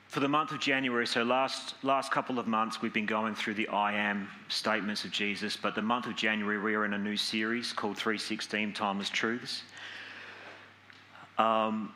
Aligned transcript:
For 0.08 0.20
the 0.20 0.28
month 0.28 0.52
of 0.52 0.60
January, 0.60 1.06
so 1.06 1.22
last, 1.22 1.76
last 1.82 2.12
couple 2.12 2.38
of 2.38 2.46
months, 2.46 2.82
we've 2.82 2.92
been 2.92 3.06
going 3.06 3.34
through 3.34 3.54
the 3.54 3.68
I 3.68 3.94
am 3.94 4.28
statements 4.48 5.06
of 5.06 5.10
Jesus, 5.10 5.56
but 5.56 5.74
the 5.74 5.80
month 5.80 6.04
of 6.04 6.16
January, 6.16 6.58
we 6.58 6.74
are 6.74 6.84
in 6.84 6.92
a 6.92 6.98
new 6.98 7.16
series 7.16 7.72
called 7.72 7.96
316 7.96 8.74
Timeless 8.74 9.08
Truths. 9.08 9.62
Um, 11.38 11.94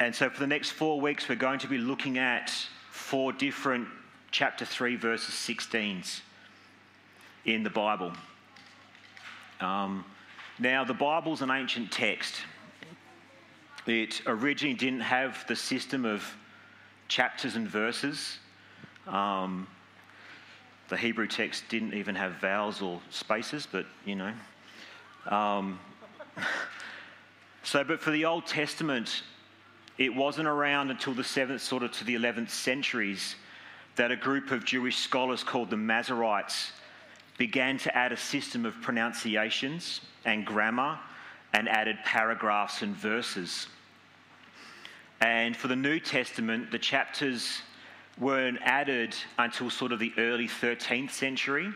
and 0.00 0.14
so 0.14 0.30
for 0.30 0.40
the 0.40 0.46
next 0.46 0.70
four 0.70 0.98
weeks, 0.98 1.28
we're 1.28 1.34
going 1.34 1.58
to 1.58 1.68
be 1.68 1.76
looking 1.76 2.16
at 2.16 2.50
four 2.90 3.34
different 3.34 3.86
chapter 4.30 4.64
3, 4.64 4.96
verses 4.96 5.34
16s 5.34 6.22
in 7.44 7.62
the 7.62 7.68
Bible. 7.68 8.10
Um, 9.60 10.06
now, 10.58 10.84
the 10.84 10.94
Bible's 10.94 11.42
an 11.42 11.50
ancient 11.50 11.92
text. 11.92 12.36
It 13.86 14.22
originally 14.26 14.74
didn't 14.74 15.00
have 15.00 15.46
the 15.48 15.56
system 15.56 16.06
of 16.06 16.24
chapters 17.08 17.56
and 17.56 17.68
verses. 17.68 18.38
Um, 19.06 19.66
the 20.88 20.96
Hebrew 20.96 21.26
text 21.26 21.64
didn't 21.68 21.92
even 21.92 22.14
have 22.14 22.32
vowels 22.40 22.80
or 22.80 23.02
spaces, 23.10 23.68
but 23.70 23.84
you 24.06 24.16
know. 24.16 24.32
Um, 25.26 25.78
so, 27.62 27.84
but 27.84 28.00
for 28.00 28.10
the 28.10 28.24
Old 28.24 28.46
Testament, 28.46 29.24
it 30.00 30.14
wasn't 30.14 30.48
around 30.48 30.90
until 30.90 31.12
the 31.12 31.22
7th, 31.22 31.60
sort 31.60 31.82
of 31.82 31.92
to 31.92 32.04
the 32.04 32.14
11th 32.14 32.48
centuries, 32.48 33.36
that 33.96 34.10
a 34.10 34.16
group 34.16 34.50
of 34.50 34.64
Jewish 34.64 34.96
scholars 34.96 35.44
called 35.44 35.68
the 35.68 35.76
Masoretes 35.76 36.70
began 37.36 37.76
to 37.76 37.94
add 37.94 38.10
a 38.10 38.16
system 38.16 38.64
of 38.64 38.80
pronunciations 38.80 40.00
and 40.24 40.46
grammar 40.46 40.98
and 41.52 41.68
added 41.68 41.98
paragraphs 42.02 42.80
and 42.80 42.96
verses. 42.96 43.66
And 45.20 45.54
for 45.54 45.68
the 45.68 45.76
New 45.76 46.00
Testament, 46.00 46.70
the 46.70 46.78
chapters 46.78 47.60
weren't 48.18 48.58
added 48.62 49.14
until 49.38 49.68
sort 49.68 49.92
of 49.92 49.98
the 49.98 50.14
early 50.16 50.48
13th 50.48 51.10
century, 51.10 51.70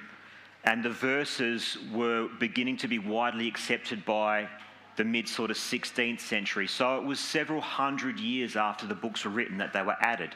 and 0.65 0.83
the 0.83 0.89
verses 0.89 1.77
were 1.93 2.31
beginning 2.41 2.79
to 2.79 2.89
be 2.89 2.99
widely 2.99 3.49
accepted 3.49 4.03
by 4.07 4.49
the 4.97 5.05
mid 5.05 5.29
sort 5.29 5.51
of 5.51 5.57
16th 5.57 6.21
century. 6.21 6.67
So 6.67 6.97
it 6.99 7.05
was 7.05 7.21
several 7.21 7.61
hundred 7.61 8.19
years 8.19 8.57
after 8.57 8.87
the 8.87 8.95
books 8.95 9.25
were 9.25 9.31
written 9.31 9.59
that 9.59 9.73
they 9.73 9.83
were 9.83 9.97
added. 10.01 10.35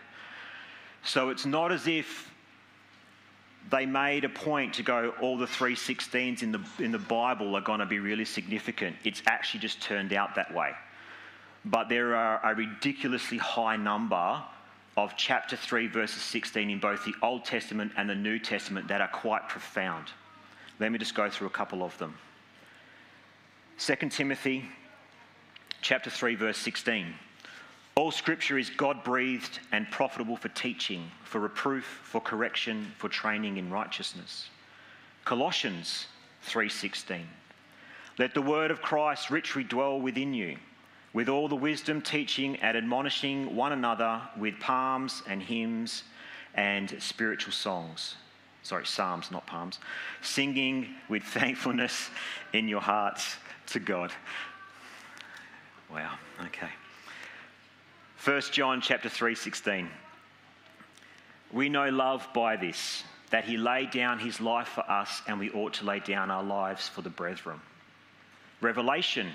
So 1.04 1.30
it's 1.30 1.46
not 1.46 1.72
as 1.72 1.86
if 1.86 2.30
they 3.70 3.86
made 3.86 4.24
a 4.24 4.28
point 4.28 4.74
to 4.74 4.82
go, 4.82 5.14
all 5.20 5.36
the 5.36 5.46
316s 5.46 6.42
in 6.42 6.52
the, 6.52 6.60
in 6.78 6.90
the 6.90 6.98
Bible 6.98 7.54
are 7.56 7.60
going 7.60 7.80
to 7.80 7.86
be 7.86 7.98
really 7.98 8.24
significant. 8.24 8.96
It's 9.04 9.22
actually 9.26 9.60
just 9.60 9.80
turned 9.80 10.12
out 10.12 10.34
that 10.36 10.52
way. 10.54 10.72
But 11.64 11.88
there 11.88 12.14
are 12.14 12.40
a 12.44 12.54
ridiculously 12.54 13.38
high 13.38 13.76
number 13.76 14.42
of 14.96 15.16
chapter 15.16 15.56
3, 15.56 15.86
verses 15.88 16.22
16 16.22 16.70
in 16.70 16.78
both 16.78 17.04
the 17.04 17.14
Old 17.22 17.44
Testament 17.44 17.92
and 17.96 18.08
the 18.08 18.14
New 18.14 18.38
Testament 18.38 18.88
that 18.88 19.00
are 19.00 19.08
quite 19.08 19.48
profound. 19.48 20.06
Let 20.80 20.90
me 20.90 20.98
just 20.98 21.14
go 21.14 21.28
through 21.28 21.48
a 21.48 21.50
couple 21.50 21.82
of 21.82 21.96
them. 21.98 22.14
2 23.78 23.94
Timothy 24.08 24.64
chapter 25.82 26.10
3 26.10 26.34
verse 26.34 26.58
16. 26.58 27.14
All 27.94 28.10
scripture 28.10 28.58
is 28.58 28.70
God 28.70 29.04
breathed 29.04 29.60
and 29.70 29.88
profitable 29.88 30.36
for 30.36 30.48
teaching, 30.48 31.08
for 31.22 31.38
reproof, 31.38 31.84
for 32.02 32.20
correction, 32.20 32.90
for 32.98 33.08
training 33.08 33.56
in 33.56 33.70
righteousness. 33.70 34.50
Colossians 35.24 36.08
3:16. 36.42 37.28
Let 38.18 38.34
the 38.34 38.42
word 38.42 38.72
of 38.72 38.82
Christ 38.82 39.30
richly 39.30 39.62
dwell 39.62 40.00
within 40.00 40.34
you, 40.34 40.58
with 41.12 41.28
all 41.28 41.46
the 41.46 41.54
wisdom 41.54 42.02
teaching 42.02 42.56
and 42.56 42.76
admonishing 42.76 43.54
one 43.54 43.70
another 43.70 44.22
with 44.36 44.60
psalms 44.60 45.22
and 45.28 45.40
hymns 45.40 46.02
and 46.52 47.00
spiritual 47.00 47.52
songs. 47.52 48.16
Sorry, 48.64 48.84
psalms, 48.84 49.30
not 49.30 49.46
palms. 49.46 49.78
Singing 50.20 50.96
with 51.08 51.22
thankfulness 51.38 52.10
in 52.52 52.66
your 52.66 52.80
hearts 52.80 53.36
to 53.68 53.80
God. 53.80 54.12
Wow, 55.92 56.14
okay. 56.46 56.68
1 58.24 58.40
John 58.52 58.80
chapter 58.80 59.08
3 59.08 59.34
16. 59.34 59.88
We 61.52 61.68
know 61.68 61.88
love 61.88 62.28
by 62.34 62.56
this, 62.56 63.04
that 63.30 63.44
he 63.44 63.56
laid 63.56 63.90
down 63.90 64.18
his 64.18 64.40
life 64.40 64.68
for 64.68 64.88
us, 64.90 65.22
and 65.26 65.38
we 65.38 65.50
ought 65.50 65.74
to 65.74 65.84
lay 65.84 66.00
down 66.00 66.30
our 66.30 66.42
lives 66.42 66.88
for 66.88 67.02
the 67.02 67.10
brethren. 67.10 67.60
Revelation 68.60 69.32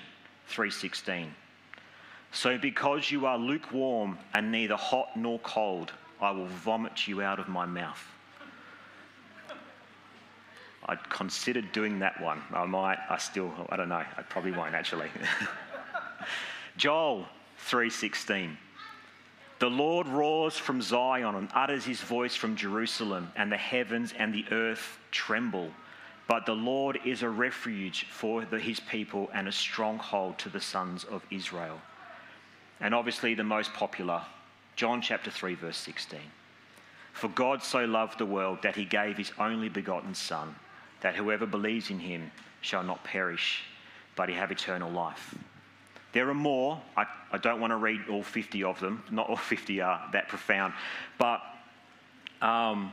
3:16. 0.50 1.34
So 2.32 2.58
because 2.58 3.10
you 3.10 3.26
are 3.26 3.38
lukewarm 3.38 4.18
and 4.34 4.52
neither 4.52 4.76
hot 4.76 5.16
nor 5.16 5.40
cold, 5.40 5.94
I 6.20 6.32
will 6.32 6.48
vomit 6.48 7.08
you 7.08 7.22
out 7.22 7.40
of 7.40 7.48
my 7.48 7.66
mouth. 7.66 8.04
I'd 10.86 11.10
considered 11.10 11.72
doing 11.72 12.00
that 12.00 12.22
one. 12.22 12.42
I 12.54 12.66
might, 12.66 12.98
I 13.10 13.18
still, 13.18 13.52
I 13.70 13.78
don't 13.78 13.90
know, 13.90 14.04
I 14.18 14.22
probably 14.24 14.52
won't 14.52 14.76
actually. 14.76 15.10
Joel 16.78 17.26
3:16. 17.70 18.58
The 19.60 19.70
Lord 19.70 20.08
roars 20.08 20.58
from 20.58 20.82
Zion 20.82 21.36
and 21.36 21.48
utters 21.54 21.86
his 21.86 22.02
voice 22.02 22.36
from 22.36 22.58
Jerusalem, 22.58 23.32
and 23.36 23.52
the 23.52 23.58
heavens 23.58 24.14
and 24.18 24.34
the 24.34 24.46
earth 24.52 25.00
tremble. 25.12 25.72
But 26.28 26.46
the 26.46 26.56
Lord 26.56 27.00
is 27.06 27.22
a 27.22 27.30
refuge 27.30 28.06
for 28.10 28.44
the, 28.44 28.60
his 28.60 28.80
people 28.80 29.30
and 29.34 29.48
a 29.48 29.52
stronghold 29.52 30.38
to 30.40 30.50
the 30.50 30.60
sons 30.60 31.04
of 31.06 31.24
Israel. 31.32 31.80
And 32.82 32.94
obviously, 32.94 33.36
the 33.36 33.44
most 33.44 33.74
popular, 33.74 34.22
John 34.76 35.02
chapter 35.02 35.32
3, 35.32 35.56
verse 35.56 35.78
16. 35.78 36.20
For 37.14 37.30
God 37.30 37.64
so 37.64 37.86
loved 37.86 38.18
the 38.18 38.26
world 38.26 38.60
that 38.64 38.76
he 38.76 38.86
gave 38.86 39.18
his 39.18 39.32
only 39.40 39.70
begotten 39.70 40.16
Son 40.16 40.56
that 41.04 41.16
whoever 41.16 41.46
believes 41.46 41.92
in 41.92 42.00
him 42.00 42.32
shall 42.62 42.82
not 42.84 43.04
perish, 43.04 43.64
but 44.16 44.30
he 44.30 44.36
have 44.36 44.52
eternal 44.52 44.90
life. 44.90 45.36
There 46.14 46.30
are 46.30 46.34
more. 46.34 46.82
I, 46.96 47.06
I 47.32 47.38
don't 47.38 47.60
want 47.60 47.72
to 47.72 47.78
read 47.78 48.02
all 48.10 48.24
50 48.24 48.64
of 48.64 48.80
them. 48.80 49.04
Not 49.12 49.30
all 49.30 49.36
50 49.36 49.82
are 49.82 50.10
that 50.14 50.30
profound. 50.30 50.74
But 51.18 51.42
um, 52.42 52.92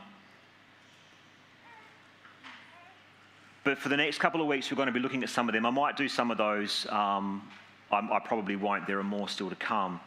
but 3.63 3.77
for 3.77 3.89
the 3.89 3.97
next 3.97 4.17
couple 4.17 4.41
of 4.41 4.47
weeks, 4.47 4.71
we're 4.71 4.77
going 4.77 4.87
to 4.87 4.93
be 4.93 4.99
looking 4.99 5.23
at 5.23 5.29
some 5.29 5.47
of 5.47 5.53
them. 5.53 5.65
I 5.65 5.69
might 5.69 5.95
do 5.97 6.07
some 6.07 6.31
of 6.31 6.37
those. 6.37 6.87
Um, 6.89 7.47
I, 7.91 7.99
I, 7.99 8.19
probably 8.23 8.55
won't. 8.55 8.87
There 8.87 8.99
are 8.99 9.03
more 9.03 9.27
still 9.29 9.49
to 9.49 9.55
come. 9.55 9.99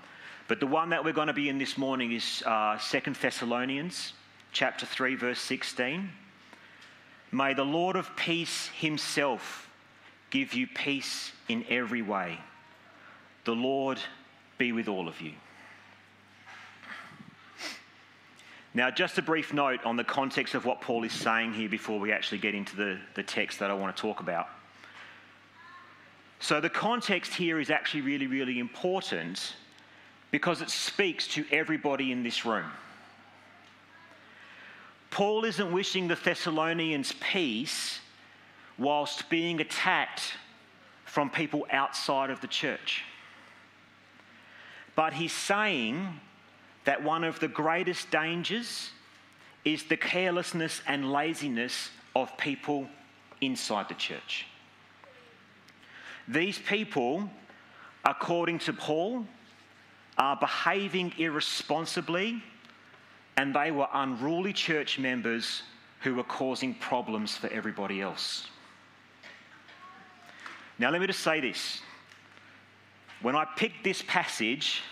But 0.48 0.60
the 0.60 0.66
one 0.66 0.90
that 0.90 1.04
we're 1.04 1.12
going 1.12 1.28
to 1.28 1.34
be 1.34 1.48
in 1.48 1.58
this 1.58 1.78
morning 1.78 2.12
is 2.12 2.42
uh, 2.46 2.78
2 2.78 3.12
Thessalonians 3.20 4.14
chapter 4.52 4.86
3, 4.86 5.14
verse 5.14 5.38
16. 5.40 6.10
May 7.34 7.52
the 7.52 7.64
Lord 7.64 7.96
of 7.96 8.14
peace 8.14 8.68
himself 8.68 9.68
give 10.30 10.54
you 10.54 10.68
peace 10.68 11.32
in 11.48 11.64
every 11.68 12.00
way. 12.00 12.38
The 13.44 13.56
Lord 13.56 13.98
be 14.56 14.70
with 14.70 14.86
all 14.86 15.08
of 15.08 15.20
you. 15.20 15.32
Now, 18.72 18.88
just 18.88 19.18
a 19.18 19.22
brief 19.22 19.52
note 19.52 19.84
on 19.84 19.96
the 19.96 20.04
context 20.04 20.54
of 20.54 20.64
what 20.64 20.80
Paul 20.80 21.02
is 21.02 21.12
saying 21.12 21.54
here 21.54 21.68
before 21.68 21.98
we 21.98 22.12
actually 22.12 22.38
get 22.38 22.54
into 22.54 22.76
the, 22.76 23.00
the 23.16 23.24
text 23.24 23.58
that 23.58 23.68
I 23.68 23.74
want 23.74 23.96
to 23.96 24.00
talk 24.00 24.20
about. 24.20 24.46
So, 26.38 26.60
the 26.60 26.70
context 26.70 27.34
here 27.34 27.58
is 27.58 27.68
actually 27.68 28.02
really, 28.02 28.28
really 28.28 28.60
important 28.60 29.54
because 30.30 30.62
it 30.62 30.70
speaks 30.70 31.26
to 31.34 31.44
everybody 31.50 32.12
in 32.12 32.22
this 32.22 32.46
room. 32.46 32.70
Paul 35.14 35.44
isn't 35.44 35.70
wishing 35.70 36.08
the 36.08 36.16
Thessalonians 36.16 37.12
peace 37.20 38.00
whilst 38.76 39.30
being 39.30 39.60
attacked 39.60 40.32
from 41.04 41.30
people 41.30 41.68
outside 41.70 42.30
of 42.30 42.40
the 42.40 42.48
church. 42.48 43.04
But 44.96 45.12
he's 45.12 45.32
saying 45.32 46.18
that 46.84 47.04
one 47.04 47.22
of 47.22 47.38
the 47.38 47.46
greatest 47.46 48.10
dangers 48.10 48.90
is 49.64 49.84
the 49.84 49.96
carelessness 49.96 50.82
and 50.84 51.12
laziness 51.12 51.90
of 52.16 52.36
people 52.36 52.88
inside 53.40 53.88
the 53.88 53.94
church. 53.94 54.46
These 56.26 56.58
people, 56.58 57.30
according 58.04 58.58
to 58.58 58.72
Paul, 58.72 59.28
are 60.18 60.34
behaving 60.34 61.12
irresponsibly 61.18 62.42
and 63.36 63.54
they 63.54 63.70
were 63.70 63.88
unruly 63.92 64.52
church 64.52 64.98
members 64.98 65.62
who 66.00 66.14
were 66.14 66.24
causing 66.24 66.74
problems 66.74 67.36
for 67.36 67.48
everybody 67.48 68.00
else. 68.00 68.48
Now, 70.78 70.90
let 70.90 71.00
me 71.00 71.06
just 71.06 71.20
say 71.20 71.40
this. 71.40 71.80
When 73.22 73.34
I 73.36 73.46
picked 73.56 73.84
this 73.84 74.02
passage, 74.02 74.82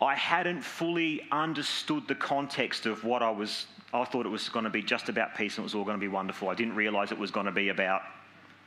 I 0.00 0.14
hadn't 0.14 0.62
fully 0.62 1.22
understood 1.32 2.06
the 2.08 2.14
context 2.14 2.86
of 2.86 3.04
what 3.04 3.22
I 3.22 3.30
was. 3.30 3.66
I 3.92 4.04
thought 4.04 4.24
it 4.26 4.30
was 4.30 4.48
going 4.48 4.64
to 4.64 4.70
be 4.70 4.82
just 4.82 5.08
about 5.08 5.34
peace 5.34 5.56
and 5.56 5.64
it 5.64 5.66
was 5.66 5.74
all 5.74 5.84
going 5.84 5.96
to 5.96 6.00
be 6.00 6.08
wonderful. 6.08 6.48
I 6.48 6.54
didn't 6.54 6.76
realize 6.76 7.10
it 7.10 7.18
was 7.18 7.30
going 7.30 7.46
to 7.46 7.52
be 7.52 7.70
about 7.70 8.02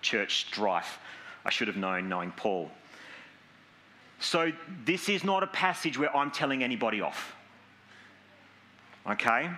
church 0.01 0.47
strife. 0.47 0.99
I 1.45 1.49
should 1.49 1.67
have 1.69 1.77
known, 1.77 2.09
knowing 2.09 2.31
Paul. 2.31 2.69
So, 4.19 4.51
this 4.85 5.09
is 5.09 5.23
not 5.23 5.43
a 5.43 5.47
passage 5.47 5.97
where 5.97 6.15
I'm 6.15 6.31
telling 6.31 6.63
anybody 6.63 7.01
off. 7.01 7.35
Okay? 9.09 9.49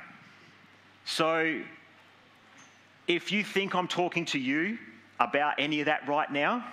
So, 1.05 1.61
if 3.07 3.31
you 3.31 3.43
think 3.43 3.75
I'm 3.75 3.87
talking 3.87 4.25
to 4.25 4.39
you 4.39 4.77
about 5.19 5.55
any 5.59 5.79
of 5.79 5.85
that 5.85 6.07
right 6.07 6.31
now, 6.31 6.65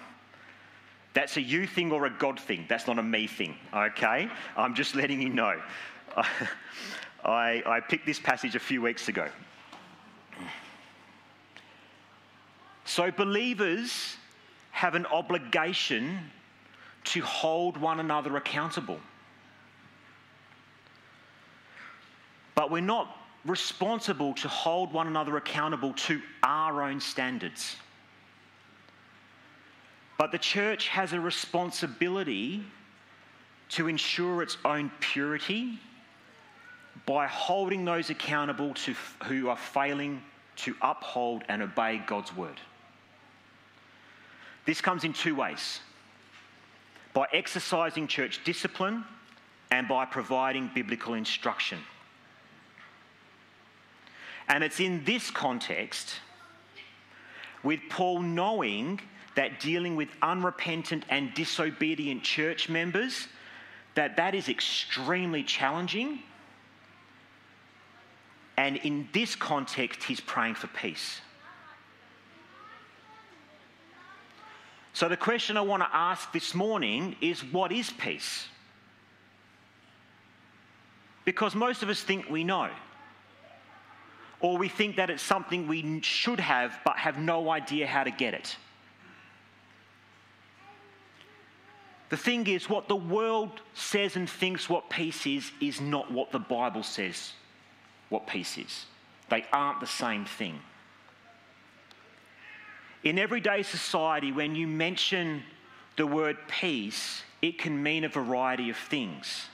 that's 1.15 1.37
a 1.37 1.43
you 1.43 1.67
thing 1.67 1.93
or 1.93 2.07
a 2.07 2.11
God 2.11 2.41
thing. 2.41 2.65
That's 2.69 2.87
not 2.87 2.99
a 2.99 3.03
me 3.03 3.27
thing, 3.27 3.57
okay? 3.75 4.29
I'm 4.57 4.75
just 4.75 4.95
letting 4.95 5.21
you 5.21 5.29
know. 5.29 5.61
I, 7.25 7.63
I 7.67 7.81
picked 7.81 8.07
this 8.07 8.19
passage 8.19 8.57
a 8.57 8.61
few 8.61 8.81
weeks 8.81 9.09
ago. 9.09 9.29
So, 12.85 13.11
believers 13.11 14.17
have 14.71 14.95
an 14.95 15.07
obligation 15.07 16.19
to 17.05 17.21
hold 17.21 17.77
one 17.77 18.01
another 18.01 18.37
accountable. 18.37 18.99
But 22.55 22.71
we're 22.71 22.81
not 22.81 23.17
responsible 23.45 24.35
to 24.35 24.49
hold 24.49 24.93
one 24.93 25.07
another 25.07 25.37
accountable 25.37 25.93
to 25.95 26.21
our 26.43 26.83
own 26.83 27.01
standards. 27.01 27.77
But 30.19 30.31
the 30.31 30.39
church 30.39 30.89
has 30.89 31.13
a 31.13 31.21
responsibility 31.21 32.65
to 33.71 33.89
ensure 33.89 34.43
its 34.43 34.57
own 34.65 34.91
purity 35.01 35.81
by 37.07 37.27
holding 37.27 37.85
those 37.85 38.11
accountable 38.11 38.75
to 38.75 38.95
who 39.25 39.49
are 39.49 39.57
failing 39.57 40.23
to 40.55 40.77
uphold 40.83 41.43
and 41.49 41.63
obey 41.63 42.03
God's 42.07 42.37
word. 42.37 42.61
This 44.65 44.81
comes 44.81 45.05
in 45.05 45.13
two 45.13 45.35
ways 45.35 45.81
by 47.15 47.27
exercising 47.33 48.07
church 48.07 48.45
discipline 48.45 49.05
and 49.71 49.89
by 49.89 50.05
providing 50.05 50.71
biblical 50.75 51.15
instruction. 51.15 51.79
And 54.49 54.65
it's 54.65 54.81
in 54.81 55.05
this 55.05 55.31
context, 55.31 56.15
with 57.63 57.81
Paul 57.89 58.21
knowing 58.21 59.01
that 59.35 59.61
dealing 59.61 59.97
with 59.97 60.09
unrepentant 60.21 61.05
and 61.09 61.33
disobedient 61.35 62.23
church 62.23 62.69
members, 62.69 63.29
that 63.95 64.17
that 64.17 64.35
is 64.35 64.49
extremely 64.49 65.43
challenging. 65.43 66.21
And 68.57 68.77
in 68.79 69.09
this 69.13 69.35
context, 69.35 70.03
he's 70.03 70.21
praying 70.21 70.57
for 70.57 70.67
peace. 70.69 71.21
So, 74.95 75.09
the 75.09 75.17
question 75.17 75.57
I 75.57 75.63
want 75.63 75.83
to 75.83 75.89
ask 75.91 76.31
this 76.33 76.55
morning 76.55 77.17
is 77.21 77.43
what 77.43 77.73
is 77.73 77.91
peace? 77.91 78.47
Because 81.25 81.55
most 81.55 81.83
of 81.83 81.89
us 81.89 82.03
think 82.03 82.29
we 82.29 82.45
know. 82.45 82.69
Or 84.43 84.59
we 84.59 84.69
think 84.69 84.97
that 84.97 85.09
it's 85.09 85.23
something 85.23 85.69
we 85.69 86.01
should 86.03 86.41
have 86.41 86.79
but 86.85 86.97
have 86.97 87.17
no 87.17 87.49
idea 87.49 87.87
how 87.87 88.05
to 88.05 88.11
get 88.11 88.35
it. 88.35 88.57
The 92.11 92.17
thing 92.19 92.47
is, 92.47 92.69
what 92.69 92.89
the 92.89 92.97
world 92.97 93.63
says 93.73 94.17
and 94.17 94.29
thinks 94.29 94.69
what 94.69 94.91
peace 94.91 95.27
is, 95.27 95.51
is 95.63 95.81
not 95.81 96.11
what 96.11 96.31
the 96.31 96.39
Bible 96.39 96.83
says 96.83 97.33
what 98.11 98.27
peace 98.27 98.59
is. 98.59 98.85
They 99.31 99.47
aren't 99.51 99.81
the 99.81 99.87
same 99.87 100.27
thing. 100.27 100.61
In 103.03 103.19
everyday 103.19 103.63
society, 103.63 104.31
when 104.31 104.55
you 104.55 104.67
mention 104.67 105.43
the 105.97 106.07
word 106.07 106.37
peace, 106.49 107.23
it 107.41 107.59
can 107.59 107.83
mean 107.83 108.05
a 108.05 108.09
variety 108.09 108.69
of 108.69 108.77
things. 108.77 109.47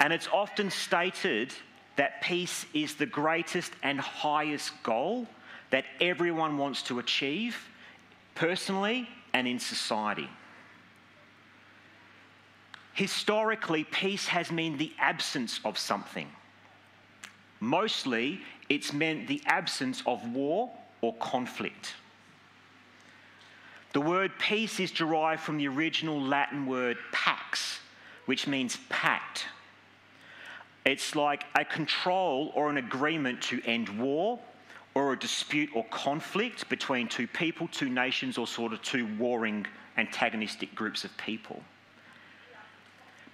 And 0.00 0.12
it's 0.12 0.28
often 0.32 0.70
stated 0.70 1.52
that 1.98 2.22
peace 2.22 2.64
is 2.72 2.94
the 2.94 3.06
greatest 3.06 3.72
and 3.82 4.00
highest 4.00 4.72
goal 4.84 5.26
that 5.70 5.84
everyone 6.00 6.56
wants 6.56 6.80
to 6.84 7.00
achieve, 7.00 7.56
personally 8.36 9.08
and 9.34 9.48
in 9.48 9.58
society. 9.58 10.28
Historically, 12.94 13.82
peace 13.82 14.28
has 14.28 14.52
meant 14.52 14.78
the 14.78 14.92
absence 15.00 15.58
of 15.64 15.76
something. 15.76 16.28
Mostly, 17.58 18.40
it's 18.68 18.92
meant 18.92 19.26
the 19.26 19.42
absence 19.46 20.00
of 20.06 20.24
war 20.32 20.70
or 21.00 21.14
conflict. 21.14 21.94
The 23.92 24.00
word 24.00 24.30
peace 24.38 24.78
is 24.78 24.92
derived 24.92 25.42
from 25.42 25.56
the 25.56 25.66
original 25.66 26.20
Latin 26.20 26.64
word 26.64 26.96
pax, 27.10 27.80
which 28.26 28.46
means 28.46 28.78
pact. 28.88 29.46
It's 30.88 31.14
like 31.14 31.44
a 31.54 31.66
control 31.66 32.50
or 32.54 32.70
an 32.70 32.78
agreement 32.78 33.42
to 33.42 33.60
end 33.66 33.90
war 34.00 34.38
or 34.94 35.12
a 35.12 35.18
dispute 35.18 35.68
or 35.74 35.84
conflict 35.90 36.66
between 36.70 37.08
two 37.08 37.26
people, 37.26 37.68
two 37.68 37.90
nations, 37.90 38.38
or 38.38 38.46
sort 38.46 38.72
of 38.72 38.80
two 38.80 39.06
warring 39.18 39.66
antagonistic 39.98 40.74
groups 40.74 41.04
of 41.04 41.14
people. 41.18 41.62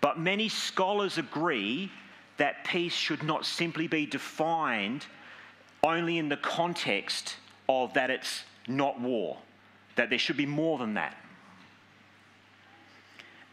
But 0.00 0.18
many 0.18 0.48
scholars 0.48 1.16
agree 1.16 1.92
that 2.38 2.64
peace 2.64 2.92
should 2.92 3.22
not 3.22 3.46
simply 3.46 3.86
be 3.86 4.04
defined 4.04 5.06
only 5.84 6.18
in 6.18 6.28
the 6.28 6.38
context 6.38 7.36
of 7.68 7.94
that 7.94 8.10
it's 8.10 8.42
not 8.66 9.00
war 9.00 9.38
that 9.94 10.10
there 10.10 10.18
should 10.18 10.36
be 10.36 10.44
more 10.44 10.76
than 10.76 10.94
that. 10.94 11.16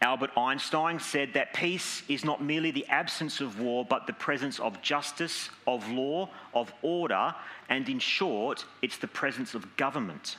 Albert 0.02 0.32
Einstein 0.36 0.98
said 0.98 1.32
that 1.34 1.54
peace 1.54 2.02
is 2.08 2.24
not 2.24 2.42
merely 2.42 2.72
the 2.72 2.86
absence 2.88 3.40
of 3.40 3.60
war, 3.60 3.84
but 3.88 4.08
the 4.08 4.12
presence 4.12 4.58
of 4.58 4.82
justice, 4.82 5.48
of 5.66 5.88
law, 5.88 6.28
of 6.54 6.72
order, 6.82 7.32
and 7.68 7.88
in 7.88 8.00
short, 8.00 8.64
it's 8.82 8.98
the 8.98 9.06
presence 9.06 9.54
of 9.54 9.76
government. 9.76 10.38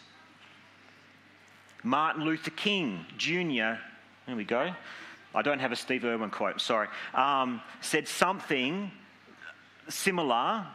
Martin 1.82 2.26
Luther 2.26 2.52
King 2.52 3.06
Jr., 3.18 3.80
there 4.28 4.36
we 4.36 4.44
go. 4.44 4.74
I 5.34 5.42
don't 5.42 5.60
have 5.60 5.72
a 5.72 5.78
Steve 5.78 6.04
Irwin 6.04 6.30
quote, 6.30 6.60
sorry, 6.60 6.90
um, 7.14 7.62
said 7.80 8.08
something 8.08 8.92
similar 9.88 10.66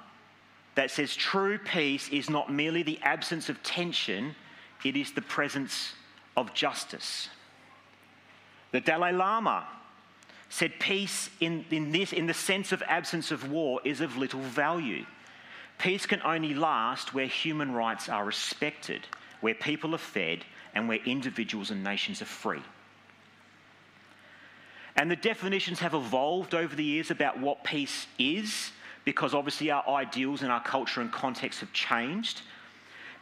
that 0.75 0.91
says 0.91 1.15
true 1.15 1.59
peace 1.59 2.09
is 2.09 2.31
not 2.31 2.51
merely 2.51 2.83
the 2.83 2.99
absence 3.03 3.51
of 3.51 3.63
tension, 3.63 4.35
it 4.83 4.97
is 4.97 5.13
the 5.13 5.23
presence 5.23 5.93
of 6.37 6.55
justice. 6.55 7.29
The 8.73 8.81
Dalai 8.81 9.13
Lama 9.13 9.67
said 10.49 10.73
peace 10.79 11.31
in, 11.41 11.65
in, 11.71 11.93
this, 11.93 12.13
in 12.13 12.27
the 12.27 12.35
sense 12.35 12.73
of 12.73 12.83
absence 12.87 13.31
of 13.31 13.51
war 13.51 13.81
is 13.85 14.01
of 14.01 14.17
little 14.17 14.41
value. 14.41 15.05
Peace 15.79 16.07
can 16.07 16.21
only 16.23 16.55
last 16.55 17.15
where 17.15 17.27
human 17.27 17.73
rights 17.73 18.09
are 18.09 18.25
respected, 18.25 19.07
where 19.41 19.55
people 19.55 19.95
are 19.95 19.99
fed, 19.99 20.45
and 20.75 20.89
where 20.89 20.99
individuals 21.05 21.71
and 21.71 21.85
nations 21.85 22.21
are 22.21 22.27
free. 22.27 22.63
And 24.97 25.11
the 25.11 25.17
definitions 25.17 25.79
have 25.79 25.95
evolved 25.95 26.55
over 26.55 26.75
the 26.75 26.85
years 26.85 27.11
about 27.11 27.39
what 27.39 27.63
peace 27.63 28.07
is, 28.19 28.73
because 29.05 29.33
obviously 29.33 29.71
our 29.71 29.87
ideals 29.89 30.43
and 30.43 30.51
our 30.51 30.63
culture 30.63 31.01
and 31.01 31.13
context 31.13 31.61
have 31.61 31.73
changed 31.73 32.43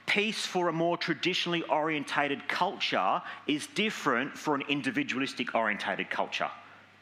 peace 0.07 0.47
for 0.47 0.69
a 0.69 0.73
more 0.73 0.97
traditionally 0.97 1.63
orientated 1.65 2.49
culture 2.49 3.21
is 3.47 3.67
different 3.69 4.37
for 4.37 4.55
an 4.55 4.63
individualistic 4.69 5.55
orientated 5.55 6.09
culture. 6.09 6.51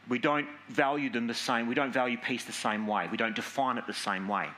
We 0.09 0.19
don't 0.19 0.47
value 0.69 1.09
them 1.09 1.27
the 1.27 1.33
same, 1.33 1.67
we 1.67 1.75
don't 1.75 1.93
value 1.93 2.17
peace 2.17 2.45
the 2.45 2.51
same 2.51 2.85
way, 2.87 3.07
we 3.09 3.17
don't 3.17 3.35
define 3.35 3.77
it 3.77 3.87
the 3.87 3.93
same 3.93 4.27
way. 4.27 4.49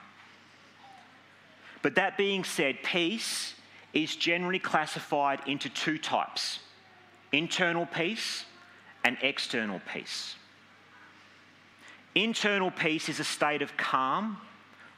But 1.82 1.96
that 1.96 2.18
being 2.18 2.44
said, 2.44 2.84
peace 2.84 3.54
is 3.94 4.16
generally 4.16 4.60
classified 4.60 5.40
into 5.46 5.70
two 5.70 5.98
types 5.98 6.60
internal 7.34 7.86
peace 7.86 8.46
and 9.04 9.18
external 9.22 9.82
peace. 9.94 10.36
Internal 12.16 12.72
peace 12.72 13.10
is 13.10 13.20
a 13.20 13.24
state 13.24 13.62
of 13.62 13.76
calm 13.78 14.38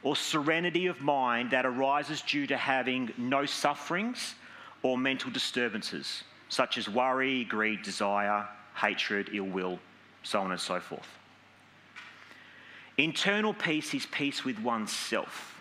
or 0.02 0.16
serenity 0.16 0.86
of 0.86 1.00
mind 1.00 1.50
that 1.50 1.66
arises 1.66 2.22
due 2.22 2.46
to 2.46 2.56
having 2.56 3.12
no 3.18 3.44
sufferings 3.44 4.34
or 4.82 4.96
mental 4.96 5.30
disturbances, 5.30 6.24
such 6.48 6.78
as 6.78 6.88
worry, 6.88 7.44
greed, 7.44 7.82
desire, 7.82 8.48
hatred, 8.74 9.30
ill 9.32 9.44
will, 9.44 9.78
so 10.22 10.40
on 10.40 10.50
and 10.52 10.60
so 10.60 10.80
forth. 10.80 11.06
Internal 12.96 13.54
peace 13.54 13.94
is 13.94 14.06
peace 14.06 14.44
with 14.44 14.58
oneself. 14.58 15.60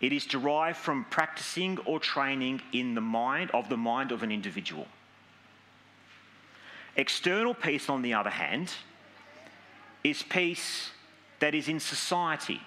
It 0.00 0.12
is 0.12 0.26
derived 0.26 0.78
from 0.78 1.04
practicing 1.10 1.78
or 1.78 1.98
training 1.98 2.62
in 2.72 2.94
the 2.94 3.00
mind 3.00 3.50
of 3.50 3.68
the 3.68 3.76
mind 3.76 4.12
of 4.12 4.22
an 4.22 4.30
individual. 4.30 4.86
External 6.96 7.54
peace, 7.54 7.88
on 7.88 8.02
the 8.02 8.14
other 8.14 8.30
hand, 8.30 8.72
is 10.04 10.22
peace 10.22 10.90
that 11.40 11.54
is 11.54 11.68
in 11.68 11.80
society, 11.80 12.60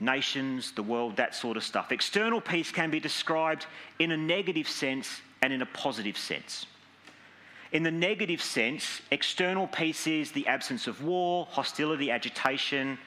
nations, 0.00 0.72
the 0.72 0.82
world, 0.82 1.16
that 1.16 1.34
sort 1.34 1.56
of 1.56 1.64
stuff. 1.64 1.92
External 1.92 2.40
peace 2.40 2.70
can 2.70 2.90
be 2.90 3.00
described 3.00 3.66
in 3.98 4.12
a 4.12 4.16
negative 4.16 4.68
sense 4.68 5.20
and 5.42 5.52
in 5.52 5.62
a 5.62 5.66
positive 5.66 6.18
sense. 6.18 6.66
In 7.72 7.82
the 7.82 7.90
negative 7.90 8.42
sense, 8.42 9.00
external 9.10 9.66
peace 9.66 10.06
is 10.06 10.32
the 10.32 10.46
absence 10.46 10.86
of 10.86 11.02
war, 11.02 11.46
hostility, 11.50 12.10
agitation, 12.10 12.98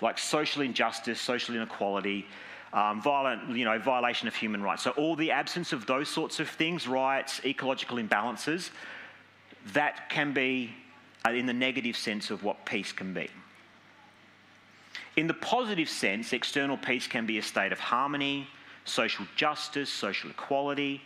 like 0.00 0.18
social 0.18 0.62
injustice, 0.62 1.20
social 1.20 1.54
inequality, 1.54 2.26
um, 2.72 3.00
violent, 3.00 3.56
you 3.56 3.64
know, 3.64 3.78
violation 3.78 4.26
of 4.28 4.34
human 4.34 4.62
rights. 4.62 4.82
So 4.82 4.90
all 4.92 5.16
the 5.16 5.30
absence 5.30 5.72
of 5.72 5.86
those 5.86 6.08
sorts 6.08 6.40
of 6.40 6.48
things, 6.48 6.88
riots, 6.88 7.40
ecological 7.44 7.98
imbalances, 7.98 8.70
that 9.72 10.08
can 10.08 10.32
be 10.32 10.74
uh, 11.26 11.32
in 11.32 11.46
the 11.46 11.52
negative 11.52 11.96
sense 11.96 12.30
of 12.30 12.42
what 12.44 12.64
peace 12.66 12.92
can 12.92 13.12
be. 13.12 13.28
In 15.16 15.26
the 15.26 15.34
positive 15.34 15.88
sense, 15.88 16.32
external 16.32 16.76
peace 16.76 17.06
can 17.06 17.26
be 17.26 17.38
a 17.38 17.42
state 17.42 17.72
of 17.72 17.80
harmony, 17.80 18.46
social 18.84 19.26
justice, 19.34 19.90
social 19.90 20.30
equality, 20.30 21.00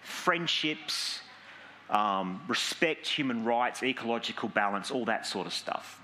friendships, 0.00 1.20
um, 1.90 2.40
respect, 2.48 3.06
human 3.06 3.44
rights, 3.44 3.82
ecological 3.82 4.48
balance, 4.48 4.90
all 4.90 5.04
that 5.04 5.26
sort 5.26 5.46
of 5.46 5.52
stuff. 5.52 6.00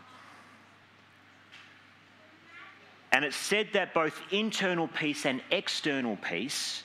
And 3.12 3.24
it's 3.24 3.36
said 3.36 3.68
that 3.74 3.92
both 3.92 4.20
internal 4.30 4.88
peace 4.88 5.26
and 5.26 5.42
external 5.50 6.16
peace 6.16 6.82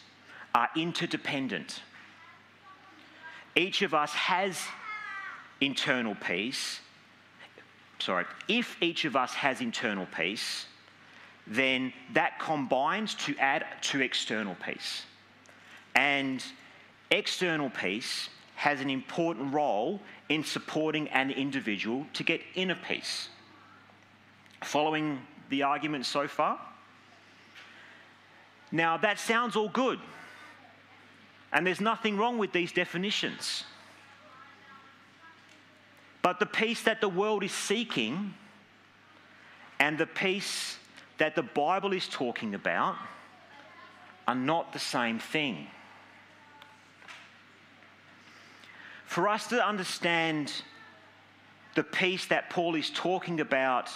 are 0.53 0.69
interdependent. 0.75 1.81
Each 3.55 3.81
of 3.81 3.93
us 3.93 4.13
has 4.13 4.59
internal 5.61 6.15
peace. 6.15 6.81
Sorry, 7.99 8.25
if 8.47 8.81
each 8.81 9.05
of 9.05 9.15
us 9.15 9.33
has 9.33 9.61
internal 9.61 10.07
peace, 10.15 10.65
then 11.47 11.93
that 12.13 12.39
combines 12.39 13.15
to 13.15 13.35
add 13.37 13.65
to 13.81 14.01
external 14.01 14.55
peace. 14.55 15.03
And 15.95 16.43
external 17.09 17.69
peace 17.69 18.29
has 18.55 18.81
an 18.81 18.89
important 18.89 19.53
role 19.53 20.01
in 20.29 20.43
supporting 20.43 21.07
an 21.09 21.31
individual 21.31 22.05
to 22.13 22.23
get 22.23 22.41
inner 22.55 22.77
peace. 22.87 23.29
Following 24.63 25.21
the 25.49 25.63
argument 25.63 26.05
so 26.05 26.27
far? 26.27 26.59
Now, 28.71 28.97
that 28.97 29.19
sounds 29.19 29.55
all 29.55 29.69
good. 29.69 29.99
And 31.53 31.65
there's 31.65 31.79
nothing 31.79 32.17
wrong 32.17 32.37
with 32.37 32.51
these 32.51 32.71
definitions. 32.71 33.63
But 36.27 36.39
the 36.41 36.45
peace 36.45 36.83
that 36.83 36.99
the 36.99 37.07
world 37.07 37.41
is 37.41 37.53
seeking 37.53 38.33
and 39.79 39.97
the 39.97 40.05
peace 40.05 40.77
that 41.19 41.37
the 41.37 41.41
Bible 41.41 41.93
is 41.93 42.05
talking 42.05 42.53
about 42.53 42.97
are 44.27 44.35
not 44.35 44.73
the 44.73 44.79
same 44.79 45.19
thing. 45.19 45.67
For 49.05 49.29
us 49.29 49.47
to 49.47 49.65
understand 49.65 50.51
the 51.75 51.83
peace 51.83 52.25
that 52.25 52.49
Paul 52.49 52.75
is 52.75 52.89
talking 52.89 53.39
about 53.39 53.89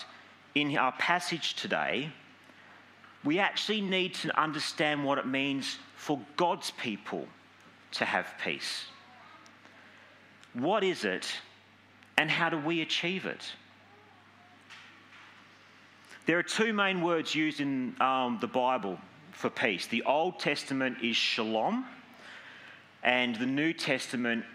in 0.56 0.78
our 0.78 0.94
passage 0.94 1.56
today, 1.56 2.14
we 3.26 3.40
actually 3.40 3.82
need 3.82 4.14
to 4.14 4.40
understand 4.40 5.04
what 5.04 5.18
it 5.18 5.28
means 5.28 5.80
for 5.98 6.18
God's 6.38 6.72
people 6.72 7.28
to 7.92 8.06
have 8.06 8.26
peace. 8.42 8.86
What 10.54 10.86
is 10.86 11.04
it, 11.04 11.30
and 12.22 12.30
how 12.30 12.50
do 12.50 12.58
we 12.60 12.82
achieve 12.82 13.26
it? 13.26 13.52
There 16.28 16.38
are 16.38 16.44
two 16.44 16.72
main 16.72 17.02
words 17.02 17.34
used 17.34 17.60
in 17.60 18.00
um, 18.00 18.38
the 18.40 18.48
Bible 18.48 19.00
for 19.32 19.50
peace. 19.50 19.88
The 19.88 20.04
Old 20.04 20.40
Testament 20.40 21.00
is 21.02 21.18
shalom, 21.18 21.84
and 23.02 23.36
the 23.38 23.48
New 23.48 23.74
Testament 23.74 24.46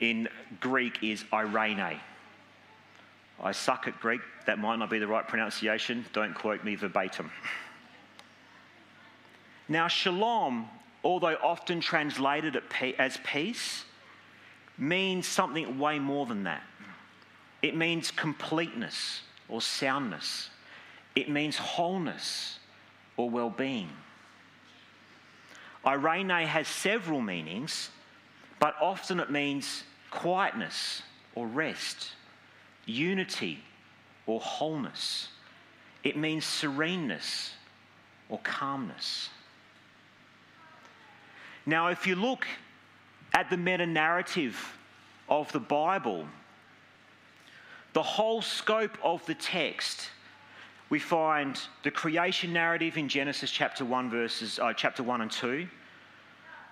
in 0.00 0.30
Greek 0.60 1.02
is 1.02 1.24
eirene. 1.24 2.00
I 3.42 3.52
suck 3.52 3.86
at 3.86 4.00
Greek. 4.00 4.22
That 4.46 4.58
might 4.58 4.78
not 4.78 4.88
be 4.88 4.98
the 4.98 5.06
right 5.06 5.28
pronunciation. 5.28 6.06
Don't 6.14 6.34
quote 6.34 6.64
me 6.64 6.74
verbatim. 6.74 7.30
Now, 9.68 9.88
shalom, 9.88 10.70
although 11.04 11.36
often 11.42 11.82
translated 11.82 12.62
as 12.98 13.18
peace, 13.24 13.84
means 14.78 15.28
something 15.28 15.78
way 15.78 15.98
more 15.98 16.24
than 16.24 16.44
that. 16.44 16.62
It 17.62 17.76
means 17.76 18.10
completeness 18.10 19.22
or 19.48 19.60
soundness, 19.60 20.50
it 21.14 21.28
means 21.28 21.56
wholeness 21.56 22.58
or 23.16 23.28
well 23.28 23.50
being. 23.50 23.90
Eirene 25.84 26.46
has 26.46 26.68
several 26.68 27.20
meanings, 27.20 27.90
but 28.58 28.74
often 28.80 29.18
it 29.18 29.30
means 29.30 29.84
quietness 30.10 31.02
or 31.34 31.46
rest 31.46 32.12
unity 32.86 33.62
or 34.26 34.40
wholeness. 34.40 35.28
It 36.02 36.16
means 36.16 36.44
sereneness 36.44 37.50
or 38.28 38.38
calmness. 38.42 39.30
Now, 41.66 41.88
if 41.88 42.06
you 42.06 42.14
look 42.14 42.46
at 43.34 43.50
the 43.50 43.56
meta 43.56 43.86
narrative 43.86 44.76
of 45.28 45.50
the 45.52 45.60
Bible, 45.60 46.26
the 47.92 48.02
whole 48.02 48.42
scope 48.42 48.96
of 49.02 49.24
the 49.26 49.34
text, 49.34 50.10
we 50.88 50.98
find 50.98 51.60
the 51.82 51.90
creation 51.90 52.52
narrative 52.52 52.96
in 52.96 53.08
Genesis 53.08 53.50
chapter 53.50 53.84
1, 53.84 54.10
verses, 54.10 54.58
uh, 54.58 54.72
chapter 54.72 55.02
1 55.02 55.20
and 55.20 55.30
2. 55.30 55.68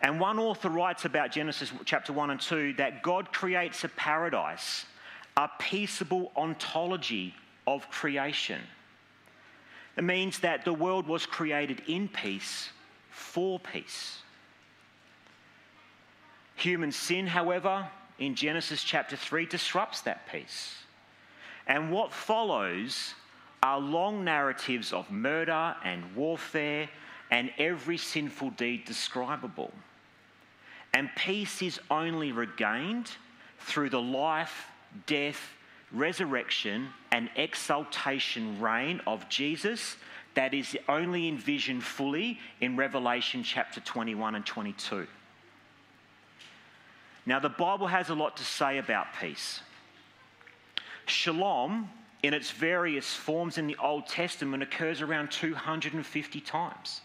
And 0.01 0.21
one 0.21 0.39
author 0.39 0.69
writes 0.69 1.05
about 1.05 1.33
Genesis 1.33 1.73
chapter 1.85 2.13
1 2.13 2.31
and 2.31 2.41
2 2.41 2.75
that 2.75 3.03
God 3.03 3.33
creates 3.33 3.85
a 3.85 3.89
paradise 3.89 4.87
a 5.39 5.49
peaceable 5.61 6.33
ontology 6.37 7.33
of 7.65 7.89
creation. 7.91 8.61
It 9.97 10.03
means 10.03 10.41
that 10.41 10.65
the 10.65 10.73
world 10.73 11.07
was 11.07 11.27
created 11.27 11.81
in 11.87 12.09
peace 12.09 12.71
for 13.11 13.61
peace. 13.61 14.19
Human 16.57 16.91
sin, 16.91 17.25
however, 17.29 17.89
in 18.19 18.35
Genesis 18.35 18.83
chapter 18.83 19.15
3 19.15 19.47
disrupts 19.47 20.01
that 20.01 20.27
peace. 20.27 20.75
And 21.69 21.93
what 21.93 22.13
follows 22.13 23.15
are 23.63 23.79
long 23.79 24.25
narratives 24.25 24.93
of 24.93 25.11
murder 25.11 25.77
and 25.85 26.17
warfare 26.17 26.89
and 27.31 27.51
every 27.59 27.99
sinful 27.99 28.51
deed 28.51 28.85
describable. 28.87 29.73
And 30.95 31.11
peace 31.17 31.61
is 31.61 31.79
only 31.91 32.33
regained 32.33 33.11
through 33.61 33.91
the 33.91 34.01
life 34.01 34.69
death, 35.07 35.53
resurrection, 35.93 36.89
and 37.13 37.29
exaltation 37.37 38.59
reign 38.61 39.03
of 39.07 39.29
Jesus 39.29 39.97
that 40.35 40.55
is 40.55 40.77
only 40.89 41.29
envisioned 41.29 41.83
fully 41.83 42.39
in 42.61 42.77
Revelation 42.77 43.43
chapter 43.43 43.81
21 43.81 44.35
and 44.35 44.47
22. 44.47 45.07
Now, 47.27 47.39
the 47.39 47.51
Bible 47.51 47.89
has 47.89 48.09
a 48.09 48.15
lot 48.15 48.39
to 48.39 48.45
say 48.45 48.79
about 48.79 49.09
peace. 49.21 49.61
Shalom, 51.09 51.89
in 52.23 52.35
its 52.35 52.51
various 52.51 53.15
forms 53.15 53.59
in 53.59 53.67
the 53.67 53.77
Old 53.77 54.07
Testament, 54.07 54.63
occurs 54.63 55.01
around 55.01 55.31
250 55.31 56.41
times. 56.41 57.01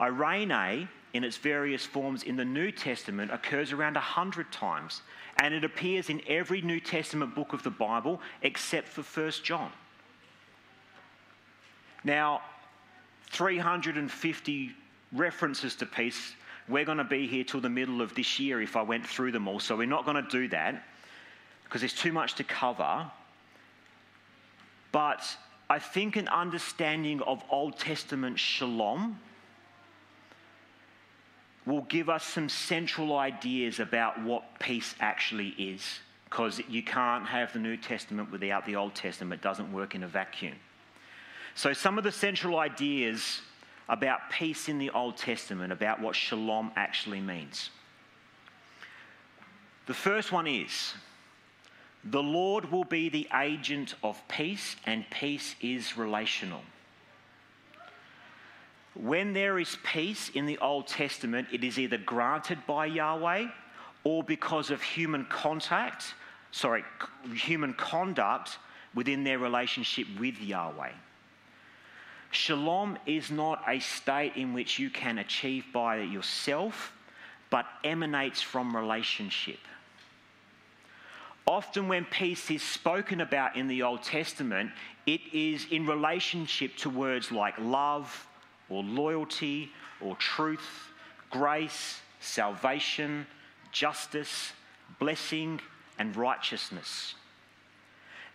Eirene, 0.00 0.88
in 1.12 1.24
its 1.24 1.36
various 1.36 1.84
forms 1.84 2.22
in 2.22 2.36
the 2.36 2.44
New 2.44 2.70
Testament, 2.70 3.32
occurs 3.32 3.72
around 3.72 3.94
100 3.94 4.50
times 4.52 5.02
and 5.38 5.54
it 5.54 5.64
appears 5.64 6.10
in 6.10 6.20
every 6.28 6.60
New 6.60 6.80
Testament 6.80 7.34
book 7.34 7.52
of 7.52 7.62
the 7.62 7.70
Bible 7.70 8.20
except 8.42 8.88
for 8.88 9.02
1 9.02 9.32
John. 9.42 9.72
Now, 12.04 12.42
350 13.30 14.70
references 15.12 15.74
to 15.76 15.86
peace. 15.86 16.34
We're 16.68 16.84
going 16.84 16.98
to 16.98 17.04
be 17.04 17.26
here 17.26 17.44
till 17.44 17.60
the 17.60 17.70
middle 17.70 18.02
of 18.02 18.14
this 18.14 18.38
year 18.38 18.60
if 18.60 18.76
I 18.76 18.82
went 18.82 19.06
through 19.06 19.32
them 19.32 19.48
all, 19.48 19.60
so 19.60 19.76
we're 19.76 19.86
not 19.86 20.04
going 20.04 20.22
to 20.22 20.30
do 20.30 20.48
that 20.48 20.84
because 21.70 21.82
there's 21.82 21.94
too 21.94 22.10
much 22.10 22.34
to 22.34 22.42
cover. 22.42 23.08
But 24.90 25.24
I 25.70 25.78
think 25.78 26.16
an 26.16 26.26
understanding 26.26 27.22
of 27.22 27.44
Old 27.48 27.78
Testament 27.78 28.40
shalom 28.40 29.20
will 31.64 31.82
give 31.82 32.08
us 32.08 32.24
some 32.24 32.48
central 32.48 33.16
ideas 33.16 33.78
about 33.78 34.20
what 34.24 34.58
peace 34.58 34.96
actually 34.98 35.50
is. 35.50 36.00
Because 36.24 36.60
you 36.68 36.82
can't 36.82 37.24
have 37.26 37.52
the 37.52 37.60
New 37.60 37.76
Testament 37.76 38.32
without 38.32 38.66
the 38.66 38.74
Old 38.74 38.96
Testament, 38.96 39.40
it 39.40 39.44
doesn't 39.44 39.72
work 39.72 39.94
in 39.94 40.02
a 40.02 40.08
vacuum. 40.08 40.56
So, 41.54 41.72
some 41.72 41.98
of 41.98 42.04
the 42.04 42.12
central 42.12 42.58
ideas 42.58 43.42
about 43.88 44.30
peace 44.30 44.68
in 44.68 44.78
the 44.78 44.90
Old 44.90 45.16
Testament, 45.16 45.72
about 45.72 46.00
what 46.00 46.16
shalom 46.16 46.72
actually 46.74 47.20
means. 47.20 47.70
The 49.86 49.94
first 49.94 50.30
one 50.32 50.46
is 50.46 50.94
The 52.04 52.22
Lord 52.22 52.70
will 52.72 52.84
be 52.84 53.08
the 53.08 53.28
agent 53.34 53.94
of 54.02 54.20
peace, 54.28 54.76
and 54.86 55.08
peace 55.10 55.54
is 55.60 55.98
relational. 55.98 56.62
When 58.94 59.32
there 59.32 59.58
is 59.58 59.76
peace 59.84 60.30
in 60.30 60.46
the 60.46 60.58
Old 60.58 60.86
Testament, 60.86 61.48
it 61.52 61.62
is 61.62 61.78
either 61.78 61.98
granted 61.98 62.58
by 62.66 62.86
Yahweh 62.86 63.48
or 64.02 64.22
because 64.22 64.70
of 64.70 64.82
human 64.82 65.26
contact, 65.26 66.14
sorry, 66.52 66.84
human 67.34 67.74
conduct 67.74 68.58
within 68.94 69.22
their 69.22 69.38
relationship 69.38 70.06
with 70.18 70.40
Yahweh. 70.40 70.92
Shalom 72.32 72.98
is 73.06 73.30
not 73.30 73.62
a 73.68 73.78
state 73.80 74.36
in 74.36 74.54
which 74.54 74.78
you 74.78 74.88
can 74.88 75.18
achieve 75.18 75.64
by 75.72 76.00
yourself, 76.00 76.92
but 77.50 77.66
emanates 77.84 78.40
from 78.40 78.76
relationship. 78.76 79.58
Often, 81.46 81.88
when 81.88 82.04
peace 82.04 82.50
is 82.50 82.62
spoken 82.62 83.20
about 83.20 83.56
in 83.56 83.66
the 83.66 83.82
Old 83.82 84.02
Testament, 84.02 84.70
it 85.06 85.20
is 85.32 85.66
in 85.70 85.86
relationship 85.86 86.76
to 86.78 86.90
words 86.90 87.32
like 87.32 87.54
love, 87.58 88.26
or 88.68 88.82
loyalty, 88.82 89.70
or 90.00 90.14
truth, 90.16 90.90
grace, 91.30 92.00
salvation, 92.20 93.26
justice, 93.72 94.52
blessing, 94.98 95.60
and 95.98 96.14
righteousness. 96.16 97.14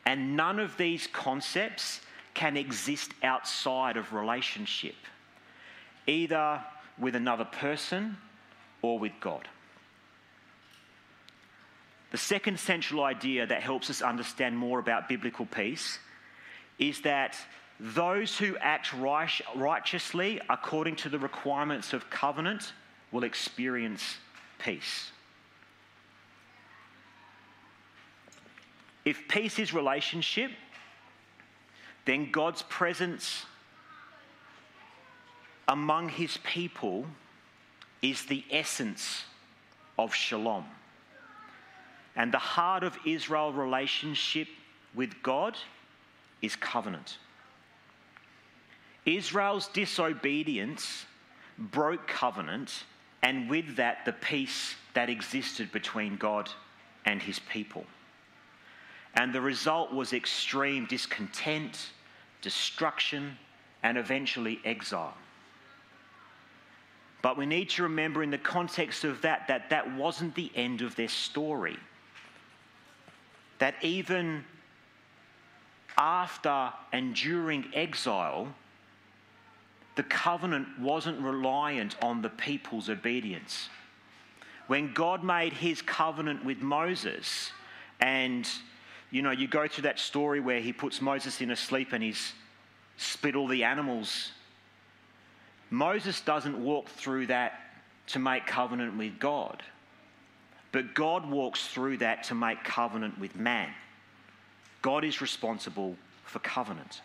And 0.06 0.36
none 0.36 0.60
of 0.60 0.78
these 0.78 1.08
concepts 1.08 2.02
can 2.34 2.58
exist 2.58 3.12
outside 3.24 3.98
of 3.98 4.14
relationship, 4.14 4.96
either 6.06 6.62
with 7.00 7.16
another 7.16 7.46
person 7.46 8.18
or 8.82 9.00
with 9.00 9.14
God. 9.20 9.48
The 12.16 12.20
second 12.20 12.58
central 12.58 13.04
idea 13.04 13.46
that 13.46 13.62
helps 13.62 13.90
us 13.90 14.02
understand 14.02 14.58
more 14.58 14.80
about 14.80 15.10
biblical 15.10 15.46
peace 15.46 16.00
is 16.80 17.02
that 17.02 17.38
those 17.78 18.38
who 18.38 18.56
act 18.56 18.94
righteously 19.54 20.40
according 20.50 20.96
to 20.96 21.10
the 21.10 21.20
requirements 21.20 21.92
of 21.92 22.10
covenant 22.10 22.72
will 23.12 23.26
experience 23.26 24.16
peace. 24.60 25.12
If 29.04 29.28
peace 29.28 29.60
is 29.60 29.74
relationship, 29.74 30.52
then 32.06 32.32
God's 32.32 32.62
presence 32.62 33.46
among 35.68 36.08
his 36.08 36.38
people 36.46 37.08
is 38.02 38.24
the 38.28 38.46
essence 38.50 39.26
of 40.00 40.16
shalom. 40.16 40.64
And 42.16 42.32
the 42.32 42.38
heart 42.38 42.84
of 42.84 42.98
Israel 43.06 43.52
relationship 43.52 44.48
with 44.94 45.22
God 45.22 45.58
is 46.42 46.56
covenant. 46.56 47.18
Israel's 49.06 49.68
disobedience 49.68 51.06
broke 51.58 52.08
covenant, 52.08 52.84
and 53.22 53.50
with 53.50 53.76
that, 53.76 54.06
the 54.06 54.14
peace 54.14 54.76
that 54.94 55.10
existed 55.10 55.72
between 55.72 56.16
God 56.18 56.50
and 57.06 57.22
his 57.22 57.40
people. 57.40 57.86
And 59.14 59.34
the 59.34 59.42
result 59.42 59.94
was 59.94 60.12
extreme 60.14 60.86
discontent, 60.86 61.92
destruction, 62.42 63.38
and 63.84 63.98
eventually 63.98 64.60
exile. 64.66 65.16
But 67.22 67.38
we 67.38 67.46
need 67.46 67.70
to 67.72 67.84
remember 67.84 68.22
in 68.24 68.30
the 68.30 68.38
context 68.38 69.04
of 69.04 69.22
that 69.22 69.48
that 69.48 69.70
that 69.70 69.96
wasn't 69.96 70.36
the 70.36 70.52
end 70.56 70.82
of 70.82 70.96
their 70.96 71.08
story. 71.08 71.78
That 73.60 73.76
even 73.82 74.44
after 75.98 76.74
and 76.92 77.16
during 77.16 77.66
exile, 77.74 78.54
the 79.96 80.04
covenant 80.04 80.80
wasn't 80.80 81.22
reliant 81.22 81.96
on 82.02 82.22
the 82.22 82.30
people's 82.30 82.90
obedience. 82.90 83.70
When 84.68 84.94
God 84.94 85.24
made 85.24 85.54
his 85.54 85.82
covenant 85.82 86.44
with 86.44 86.60
Moses 86.60 87.52
and 88.00 88.50
you 89.12 89.22
know, 89.22 89.32
you 89.32 89.48
go 89.48 89.66
through 89.68 89.84
that 89.84 89.98
story 90.00 90.42
where 90.42 90.60
he 90.60 90.74
puts 90.74 91.02
Moses 91.02 91.40
in 91.40 91.52
a 91.52 91.56
sleep 91.56 91.94
and 91.94 92.04
he's 92.04 92.34
split 92.98 93.36
all 93.36 93.48
the 93.48 93.64
animals. 93.64 94.32
Moses 95.70 96.20
doesn't 96.22 96.62
walk 96.62 96.90
through 96.90 97.28
that 97.28 97.62
to 98.08 98.20
make 98.20 98.46
covenant 98.46 98.98
with 98.98 99.18
God, 99.20 99.64
but 100.76 100.94
God 100.94 101.26
walks 101.26 101.68
through 101.68 102.00
that 102.00 102.26
to 102.26 102.36
make 102.36 102.62
covenant 102.66 103.18
with 103.18 103.34
man. 103.34 103.70
God 104.82 105.06
is 105.06 105.22
responsible 105.22 105.96
for 106.26 106.40
covenant. 106.40 107.00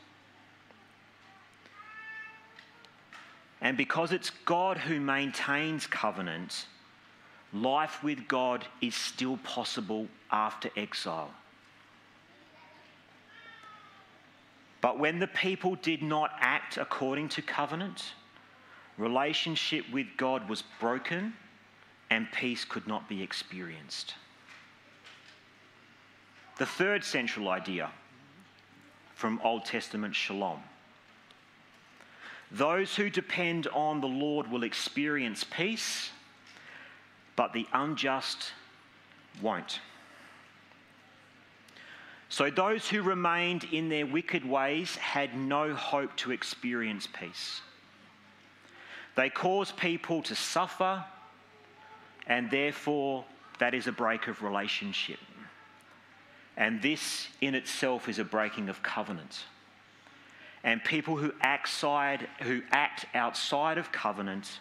And 3.61 3.77
because 3.77 4.11
it's 4.11 4.31
God 4.45 4.77
who 4.77 4.99
maintains 4.99 5.87
covenant, 5.87 6.67
life 7.53 8.03
with 8.03 8.27
God 8.27 8.65
is 8.81 8.97
still 8.97 9.37
possible 9.45 10.09
after 10.33 10.69
exile. 10.77 11.31
But 14.81 14.99
when 14.99 15.21
the 15.21 15.29
people 15.29 15.77
did 15.77 16.03
not 16.03 16.33
act 16.41 16.77
according 16.77 17.29
to 17.29 17.43
covenant, 17.43 18.15
relationship 18.99 19.85
with 19.93 20.09
God 20.17 20.49
was 20.49 20.65
broken 20.81 21.35
and 22.11 22.31
peace 22.33 22.65
could 22.65 22.87
not 22.87 23.09
be 23.09 23.23
experienced. 23.23 24.15
The 26.59 26.67
third 26.67 27.05
central 27.05 27.49
idea 27.49 27.91
from 29.15 29.41
Old 29.43 29.65
Testament 29.65 30.15
shalom 30.15 30.61
those 32.51 32.97
who 32.97 33.11
depend 33.11 33.69
on 33.69 34.01
the 34.01 34.09
Lord 34.09 34.51
will 34.51 34.65
experience 34.65 35.45
peace, 35.45 36.11
but 37.37 37.53
the 37.53 37.67
unjust 37.73 38.53
won't. 39.41 39.81
So 42.29 42.51
those 42.51 42.89
who 42.89 43.03
remained 43.03 43.65
in 43.73 43.89
their 43.89 44.07
wicked 44.07 44.45
ways 44.45 44.97
had 44.97 45.37
no 45.37 45.75
hope 45.75 46.15
to 46.17 46.33
experience 46.33 47.07
peace. 47.07 47.61
They 49.17 49.31
caused 49.31 49.77
people 49.77 50.23
to 50.23 50.35
suffer, 50.35 51.05
and 52.31 52.49
therefore 52.49 53.25
that 53.59 53.75
is 53.75 53.89
a 53.89 53.93
break 53.93 54.29
of 54.29 54.43
relationship. 54.43 55.19
And 56.57 56.81
this 56.81 57.29
in 57.41 57.55
itself 57.55 58.09
is 58.09 58.19
a 58.19 58.25
breaking 58.25 58.69
of 58.69 58.83
covenant. 58.83 59.45
And 60.63 60.83
people 60.85 61.17
who 61.17 61.33
act, 61.41 61.69
side, 61.69 62.29
who 62.43 62.63
act 62.71 63.05
outside 63.15 63.79
of 63.79 63.91
covenant 63.93 64.61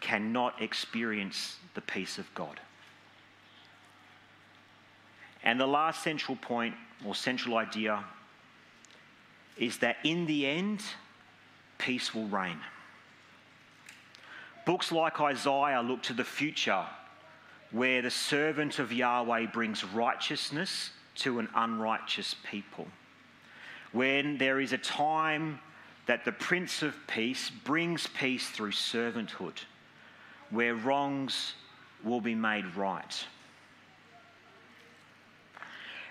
cannot 0.00 0.62
experience 0.62 1.56
the 1.74 1.80
peace 1.80 2.18
of 2.18 2.32
God. 2.34 2.60
And 5.42 5.58
the 5.58 5.66
last 5.66 6.04
central 6.04 6.36
point 6.36 6.74
or 7.04 7.14
central 7.14 7.56
idea 7.56 8.04
is 9.56 9.78
that 9.78 9.96
in 10.04 10.26
the 10.26 10.46
end, 10.46 10.82
peace 11.78 12.14
will 12.14 12.28
reign. 12.28 12.58
Books 14.64 14.92
like 14.92 15.20
Isaiah 15.20 15.82
look 15.82 16.02
to 16.04 16.14
the 16.14 16.24
future 16.24 16.84
where 17.72 18.02
the 18.02 18.10
servant 18.10 18.78
of 18.78 18.92
Yahweh 18.92 19.46
brings 19.46 19.82
righteousness 19.82 20.90
to 21.16 21.38
an 21.38 21.48
unrighteous 21.54 22.36
people. 22.48 22.86
When 23.92 24.38
there 24.38 24.60
is 24.60 24.72
a 24.72 24.78
time 24.78 25.58
that 26.06 26.24
the 26.24 26.32
Prince 26.32 26.82
of 26.82 26.94
Peace 27.06 27.50
brings 27.64 28.06
peace 28.08 28.48
through 28.50 28.72
servanthood, 28.72 29.58
where 30.50 30.74
wrongs 30.74 31.54
will 32.04 32.20
be 32.20 32.34
made 32.34 32.66
right. 32.76 33.24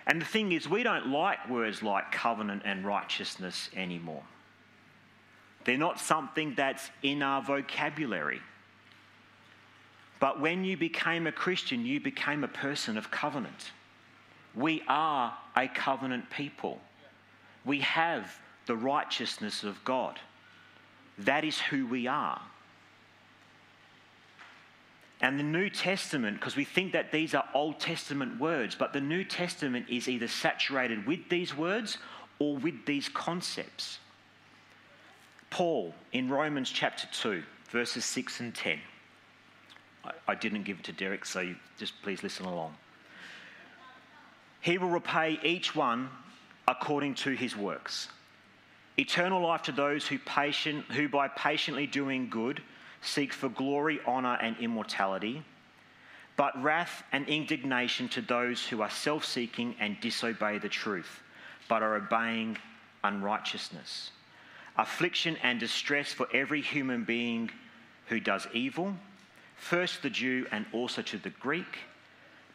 And 0.07 0.19
the 0.19 0.25
thing 0.25 0.51
is, 0.51 0.67
we 0.67 0.83
don't 0.83 1.07
like 1.07 1.47
words 1.49 1.83
like 1.83 2.11
covenant 2.11 2.63
and 2.65 2.85
righteousness 2.85 3.69
anymore. 3.75 4.23
They're 5.63 5.77
not 5.77 5.99
something 5.99 6.53
that's 6.55 6.89
in 7.03 7.21
our 7.21 7.41
vocabulary. 7.41 8.41
But 10.19 10.39
when 10.39 10.63
you 10.63 10.77
became 10.77 11.27
a 11.27 11.31
Christian, 11.31 11.85
you 11.85 11.99
became 11.99 12.43
a 12.43 12.47
person 12.47 12.97
of 12.97 13.09
covenant. 13.09 13.71
We 14.55 14.83
are 14.87 15.35
a 15.55 15.67
covenant 15.67 16.29
people. 16.29 16.79
We 17.65 17.79
have 17.79 18.39
the 18.65 18.75
righteousness 18.75 19.63
of 19.63 19.83
God. 19.83 20.19
That 21.19 21.43
is 21.43 21.59
who 21.59 21.87
we 21.87 22.07
are. 22.07 22.41
And 25.21 25.37
the 25.37 25.43
New 25.43 25.69
Testament, 25.69 26.39
because 26.39 26.55
we 26.55 26.65
think 26.65 26.93
that 26.93 27.11
these 27.11 27.35
are 27.35 27.47
Old 27.53 27.79
Testament 27.79 28.39
words, 28.39 28.75
but 28.75 28.91
the 28.91 29.01
New 29.01 29.23
Testament 29.23 29.85
is 29.87 30.07
either 30.07 30.27
saturated 30.27 31.05
with 31.05 31.29
these 31.29 31.55
words 31.55 31.99
or 32.39 32.57
with 32.57 32.85
these 32.87 33.07
concepts. 33.07 33.99
Paul 35.51 35.93
in 36.13 36.29
Romans 36.29 36.71
chapter 36.71 37.07
2, 37.11 37.43
verses 37.69 38.05
6 38.05 38.39
and 38.39 38.55
10. 38.55 38.79
I, 40.03 40.11
I 40.29 40.35
didn't 40.35 40.63
give 40.63 40.79
it 40.79 40.85
to 40.85 40.93
Derek, 40.93 41.25
so 41.25 41.53
just 41.77 41.93
please 42.01 42.23
listen 42.23 42.45
along. 42.45 42.73
He 44.61 44.77
will 44.77 44.89
repay 44.89 45.39
each 45.43 45.75
one 45.75 46.09
according 46.67 47.15
to 47.15 47.31
his 47.31 47.55
works. 47.55 48.07
Eternal 48.97 49.41
life 49.41 49.61
to 49.63 49.71
those 49.71 50.07
who, 50.07 50.17
patient, 50.19 50.85
who 50.85 51.09
by 51.09 51.27
patiently 51.27 51.85
doing 51.85 52.29
good 52.29 52.61
seek 53.01 53.33
for 53.33 53.49
glory, 53.49 53.99
honour, 54.07 54.37
and 54.41 54.55
immortality, 54.57 55.43
but 56.37 56.61
wrath 56.61 57.03
and 57.11 57.27
indignation 57.27 58.07
to 58.09 58.21
those 58.21 58.65
who 58.65 58.81
are 58.81 58.89
self 58.89 59.25
seeking 59.25 59.75
and 59.79 59.99
disobey 59.99 60.59
the 60.59 60.69
truth, 60.69 61.21
but 61.67 61.83
are 61.83 61.95
obeying 61.95 62.57
unrighteousness. 63.03 64.11
Affliction 64.77 65.37
and 65.43 65.59
distress 65.59 66.13
for 66.13 66.27
every 66.33 66.61
human 66.61 67.03
being 67.03 67.51
who 68.07 68.19
does 68.19 68.47
evil, 68.53 68.95
first 69.57 70.01
the 70.01 70.09
Jew 70.09 70.45
and 70.51 70.65
also 70.73 71.01
to 71.01 71.17
the 71.17 71.29
Greek, 71.29 71.79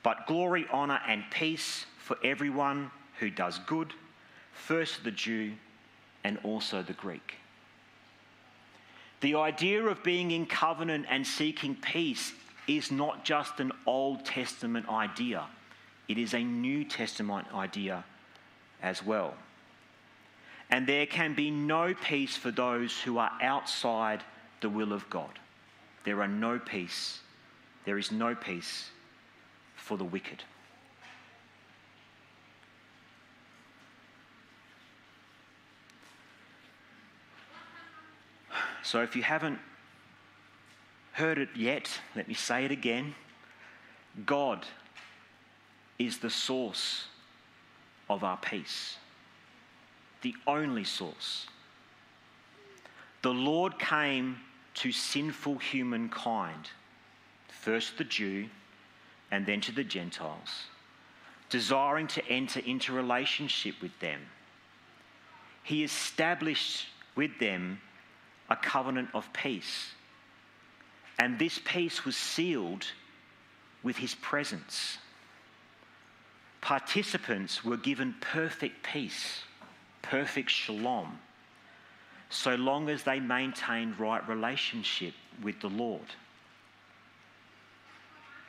but 0.03 0.27
glory, 0.27 0.67
honour, 0.73 1.01
and 1.07 1.25
peace 1.31 1.87
for 1.99 2.17
everyone 2.23 2.91
who 3.19 3.31
does 3.31 3.59
good, 3.61 3.93
first 4.53 5.05
the 5.05 5.11
Jew 5.11 5.53
and 6.25 6.39
also 6.43 6.83
the 6.83 6.93
Greek. 6.93 7.37
The 9.21 9.35
idea 9.35 9.83
of 9.85 10.03
being 10.03 10.31
in 10.31 10.47
covenant 10.47 11.07
and 11.09 11.27
seeking 11.27 11.75
peace 11.75 12.33
is 12.67 12.91
not 12.91 13.25
just 13.25 13.61
an 13.61 13.73
Old 13.87 14.25
Testament 14.25 14.89
idea, 14.89 15.45
it 16.09 16.19
is 16.19 16.35
a 16.35 16.43
New 16.43 16.85
Testament 16.85 17.47
idea 17.55 18.05
as 18.83 19.05
well. 19.05 19.35
And 20.71 20.87
there 20.87 21.07
can 21.07 21.35
be 21.35 21.51
no 21.51 21.95
peace 21.95 22.37
for 22.37 22.51
those 22.51 23.01
who 23.01 23.19
are 23.19 23.33
outside 23.41 24.23
the 24.61 24.69
will 24.69 24.93
of 24.93 25.09
God. 25.11 25.39
There 26.05 26.21
are 26.23 26.29
no 26.29 26.59
peace. 26.59 27.21
There 27.85 27.99
is 27.99 28.11
no 28.11 28.35
peace 28.35 28.91
for 29.77 29.97
the 29.97 30.05
wicked. 30.05 30.43
So 38.83 39.03
if 39.03 39.17
you 39.17 39.23
haven't 39.23 39.59
heard 41.13 41.39
it 41.39 41.49
yet, 41.57 41.91
let 42.15 42.29
me 42.29 42.35
say 42.35 42.65
it 42.65 42.71
again. 42.71 43.15
God 44.25 44.65
is 45.99 46.19
the 46.19 46.31
source 46.31 47.07
of 48.09 48.23
our 48.23 48.37
peace, 48.37 48.97
the 50.23 50.35
only 50.47 50.85
source. 50.85 51.47
The 53.23 53.33
Lord 53.33 53.79
came 53.79 54.39
to 54.75 54.93
sinful 54.93 55.59
humankind, 55.59 56.71
first 57.49 57.99
the 57.99 58.05
Jew 58.05 58.47
and 59.31 59.47
then 59.47 59.61
to 59.63 59.73
the 59.73 59.85
Gentiles, 59.85 60.67
desiring 61.51 62.07
to 62.09 62.27
enter 62.29 62.61
into 62.61 62.93
relationship 62.93 63.75
with 63.83 63.99
them. 64.01 64.21
He 65.63 65.83
established 65.83 66.87
with 67.17 67.39
them 67.41 67.81
a 68.49 68.57
covenant 68.57 69.09
of 69.15 69.33
peace. 69.33 69.91
And 71.19 71.39
this 71.39 71.59
peace 71.65 72.05
was 72.05 72.17
sealed 72.17 72.87
with 73.83 73.97
his 73.97 74.15
presence. 74.15 74.99
Participants 76.61 77.65
were 77.65 77.77
given 77.77 78.15
perfect 78.21 78.83
peace, 78.83 79.43
perfect 80.11 80.51
shalom, 80.51 81.19
so 82.31 82.55
long 82.55 82.88
as 82.88 83.03
they 83.03 83.21
maintained 83.21 83.99
right 83.99 84.27
relationship 84.29 85.14
with 85.42 85.61
the 85.61 85.69
Lord. 85.69 86.14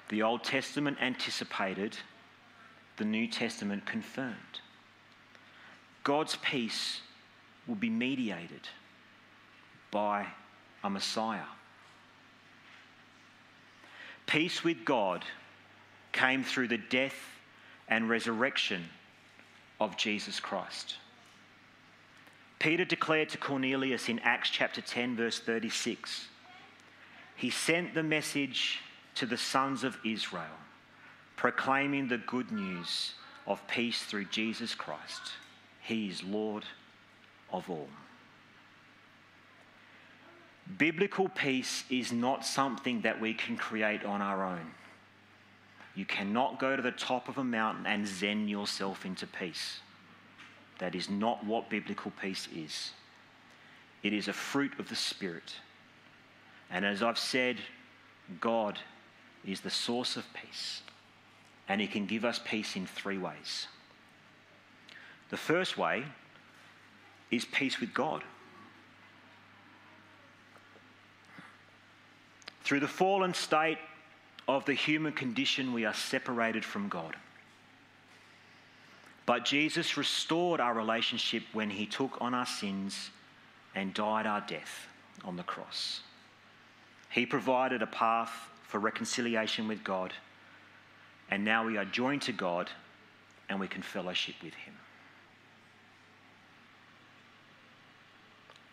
The 0.09 0.23
Old 0.23 0.43
Testament 0.43 0.97
anticipated, 1.01 1.97
the 2.97 3.05
New 3.05 3.27
Testament 3.27 3.85
confirmed. 3.85 4.61
God's 6.03 6.37
peace 6.37 7.01
will 7.67 7.75
be 7.75 7.89
mediated 7.89 8.69
by 9.91 10.27
a 10.83 10.89
Messiah. 10.89 11.49
Peace 14.25 14.63
with 14.63 14.85
God 14.85 15.25
came 16.11 16.43
through 16.43 16.67
the 16.69 16.77
death 16.77 17.17
and 17.87 18.09
resurrection 18.09 18.83
of 19.79 19.97
Jesus 19.97 20.39
Christ. 20.39 20.95
Peter 22.59 22.85
declared 22.85 23.29
to 23.29 23.37
Cornelius 23.37 24.09
in 24.09 24.19
Acts 24.19 24.49
chapter 24.49 24.81
10, 24.81 25.15
verse 25.15 25.39
36 25.39 26.27
He 27.35 27.49
sent 27.49 27.93
the 27.93 28.03
message 28.03 28.79
to 29.15 29.25
the 29.25 29.37
sons 29.37 29.83
of 29.83 29.97
Israel, 30.03 30.57
proclaiming 31.35 32.07
the 32.07 32.17
good 32.17 32.51
news 32.51 33.13
of 33.45 33.65
peace 33.67 34.03
through 34.03 34.25
Jesus 34.25 34.75
Christ. 34.75 35.33
He 35.81 36.09
is 36.09 36.23
Lord 36.23 36.65
of 37.51 37.69
all. 37.69 37.89
Biblical 40.77 41.29
peace 41.29 41.85
is 41.89 42.11
not 42.11 42.45
something 42.45 43.01
that 43.01 43.21
we 43.21 43.33
can 43.33 43.55
create 43.55 44.03
on 44.03 44.21
our 44.21 44.43
own. 44.43 44.71
You 45.95 46.05
cannot 46.05 46.59
go 46.59 46.75
to 46.75 46.81
the 46.81 46.91
top 46.91 47.29
of 47.29 47.37
a 47.37 47.43
mountain 47.43 47.85
and 47.85 48.05
zen 48.05 48.47
yourself 48.47 49.05
into 49.05 49.25
peace. 49.25 49.79
That 50.79 50.95
is 50.95 51.09
not 51.09 51.43
what 51.43 51.69
biblical 51.69 52.11
peace 52.21 52.47
is. 52.55 52.91
It 54.03 54.13
is 54.13 54.27
a 54.27 54.33
fruit 54.33 54.73
of 54.79 54.89
the 54.89 54.95
Spirit. 54.95 55.55
And 56.69 56.85
as 56.85 57.01
I've 57.01 57.17
said, 57.17 57.57
God 58.39 58.79
is 59.45 59.61
the 59.61 59.69
source 59.69 60.17
of 60.17 60.25
peace. 60.33 60.81
And 61.67 61.81
He 61.81 61.87
can 61.87 62.05
give 62.05 62.25
us 62.25 62.39
peace 62.43 62.75
in 62.75 62.85
three 62.85 63.17
ways. 63.17 63.67
The 65.29 65.37
first 65.37 65.77
way 65.77 66.03
is 67.31 67.45
peace 67.45 67.79
with 67.79 67.93
God. 67.93 68.23
Through 72.63 72.79
the 72.81 72.87
fallen 72.87 73.33
state 73.33 73.77
of 74.47 74.65
the 74.65 74.73
human 74.73 75.13
condition, 75.13 75.73
we 75.73 75.85
are 75.85 75.93
separated 75.93 76.63
from 76.63 76.89
God. 76.89 77.15
But 79.27 79.43
Jesus 79.43 79.97
restored 79.97 80.61
our 80.61 80.73
relationship 80.73 81.43
when 81.51 81.69
he 81.69 81.85
took 81.85 82.17
on 82.21 82.33
our 82.33 82.45
sins 82.45 83.11
and 83.75 83.93
died 83.93 84.25
our 84.25 84.41
death 84.41 84.87
on 85.25 85.35
the 85.35 85.43
cross. 85.43 85.99
He 87.09 87.25
provided 87.25 87.81
a 87.81 87.87
path 87.87 88.31
for 88.63 88.79
reconciliation 88.79 89.67
with 89.67 89.83
God, 89.83 90.13
and 91.29 91.43
now 91.43 91.65
we 91.65 91.77
are 91.77 91.85
joined 91.85 92.21
to 92.23 92.31
God 92.31 92.69
and 93.49 93.59
we 93.59 93.67
can 93.67 93.81
fellowship 93.81 94.35
with 94.41 94.53
him. 94.53 94.73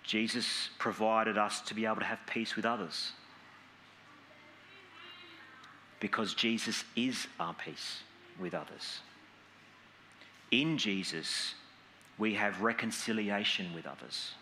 Jesus 0.05 0.71
provided 0.79 1.37
us 1.37 1.63
to 1.63 1.75
be 1.75 1.85
able 1.85 1.97
to 1.97 2.05
have 2.05 2.21
peace 2.29 2.55
with 2.55 2.65
others 2.65 3.11
because 5.99 6.35
Jesus 6.35 6.85
is 6.95 7.27
our 7.41 7.55
peace 7.55 8.03
with 8.39 8.55
others. 8.55 9.01
In 10.61 10.79
Jesus, 10.79 11.55
we 12.17 12.35
have 12.35 12.63
reconciliation 12.63 13.75
with 13.75 13.89
others. 13.89 14.35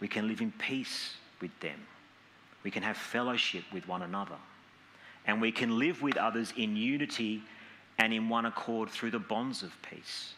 We 0.00 0.08
can 0.08 0.26
live 0.26 0.40
in 0.40 0.50
peace 0.50 1.14
with 1.40 1.52
them. 1.60 1.86
We 2.64 2.72
can 2.72 2.82
have 2.82 2.96
fellowship 2.96 3.62
with 3.72 3.86
one 3.86 4.02
another. 4.02 4.38
And 5.24 5.40
we 5.40 5.52
can 5.52 5.78
live 5.78 6.02
with 6.02 6.16
others 6.16 6.52
in 6.56 6.74
unity 6.74 7.42
and 7.96 8.12
in 8.12 8.28
one 8.28 8.44
accord 8.44 8.90
through 8.90 9.12
the 9.12 9.20
bonds 9.20 9.62
of 9.62 9.70
peace. 9.88 10.34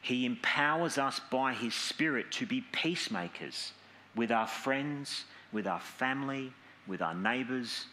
He 0.00 0.26
empowers 0.26 0.98
us 0.98 1.20
by 1.30 1.52
His 1.52 1.72
Spirit 1.72 2.32
to 2.32 2.46
be 2.46 2.62
peacemakers 2.72 3.72
with 4.16 4.32
our 4.32 4.48
friends, 4.48 5.26
with 5.52 5.68
our 5.68 5.78
family, 5.78 6.52
with 6.88 7.02
our 7.02 7.14
neighbours, 7.14 7.86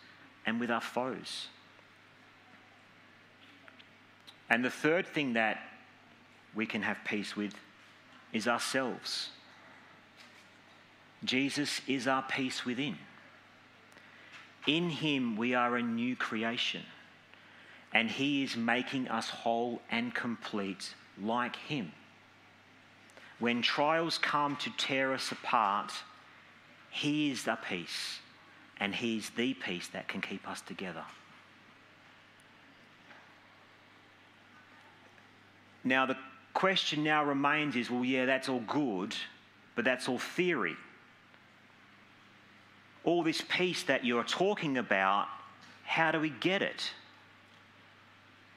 and 0.48 0.60
with 0.60 0.72
our 0.72 0.82
foes. 0.82 1.50
And 4.50 4.66
the 4.66 4.72
third 4.72 5.06
thing 5.06 5.34
that 5.34 5.60
we 6.60 6.66
can 6.66 6.82
have 6.82 6.98
peace 7.06 7.38
with 7.38 7.54
is 8.34 8.46
ourselves. 8.46 9.30
Jesus 11.24 11.80
is 11.88 12.06
our 12.06 12.24
peace 12.24 12.66
within. 12.66 12.98
In 14.68 14.90
him 14.90 15.38
we 15.38 15.54
are 15.54 15.78
a 15.78 15.82
new 15.82 16.18
creation, 16.18 16.84
and 17.94 18.12
he 18.12 18.44
is 18.44 18.58
making 18.58 19.08
us 19.08 19.30
whole 19.30 19.82
and 19.90 20.14
complete 20.14 20.94
like 21.22 21.56
him. 21.56 21.94
When 23.40 23.62
trials 23.62 24.18
come 24.18 24.58
to 24.58 24.70
tear 24.78 25.14
us 25.14 25.32
apart, 25.32 25.94
he 26.90 27.32
is 27.32 27.46
the 27.46 27.58
peace 27.70 28.20
and 28.80 28.96
He's 28.96 29.30
the 29.32 29.54
peace 29.54 29.88
that 29.90 30.08
can 30.08 30.22
keep 30.22 30.50
us 30.50 30.62
together. 30.62 31.04
Now, 35.84 36.06
the 36.06 36.18
question 36.54 37.04
now 37.04 37.24
remains 37.24 37.76
is 37.76 37.90
well, 37.90 38.06
yeah, 38.06 38.26
that's 38.26 38.50
all 38.50 38.62
good, 38.62 39.16
but 39.76 39.86
that's 39.86 40.08
all 40.10 40.20
theory. 40.20 40.76
All 43.04 43.24
this 43.24 43.42
peace 43.48 43.84
that 43.84 44.06
you're 44.06 44.24
talking 44.24 44.78
about, 44.78 45.28
how 45.84 46.12
do 46.12 46.20
we 46.20 46.30
get 46.30 46.62
it? 46.62 46.92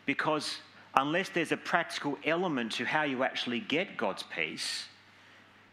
Because 0.04 0.58
unless 0.94 1.28
there's 1.28 1.52
a 1.52 1.56
practical 1.56 2.18
element 2.24 2.72
to 2.72 2.84
how 2.84 3.04
you 3.04 3.22
actually 3.22 3.60
get 3.60 3.96
God's 3.96 4.24
peace, 4.24 4.86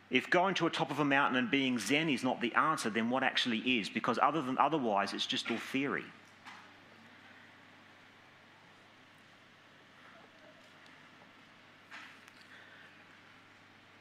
if 0.09 0.29
going 0.29 0.55
to 0.55 0.67
a 0.67 0.69
top 0.69 0.91
of 0.91 0.99
a 0.99 1.05
mountain 1.05 1.37
and 1.37 1.51
being 1.51 1.77
Zen 1.77 2.09
is 2.09 2.23
not 2.23 2.41
the 2.41 2.53
answer, 2.55 2.89
then 2.89 3.09
what 3.09 3.23
actually 3.23 3.59
is? 3.59 3.89
Because 3.89 4.17
other 4.21 4.41
than 4.41 4.57
otherwise, 4.57 5.13
it's 5.13 5.25
just 5.25 5.51
all 5.51 5.57
theory. 5.57 6.05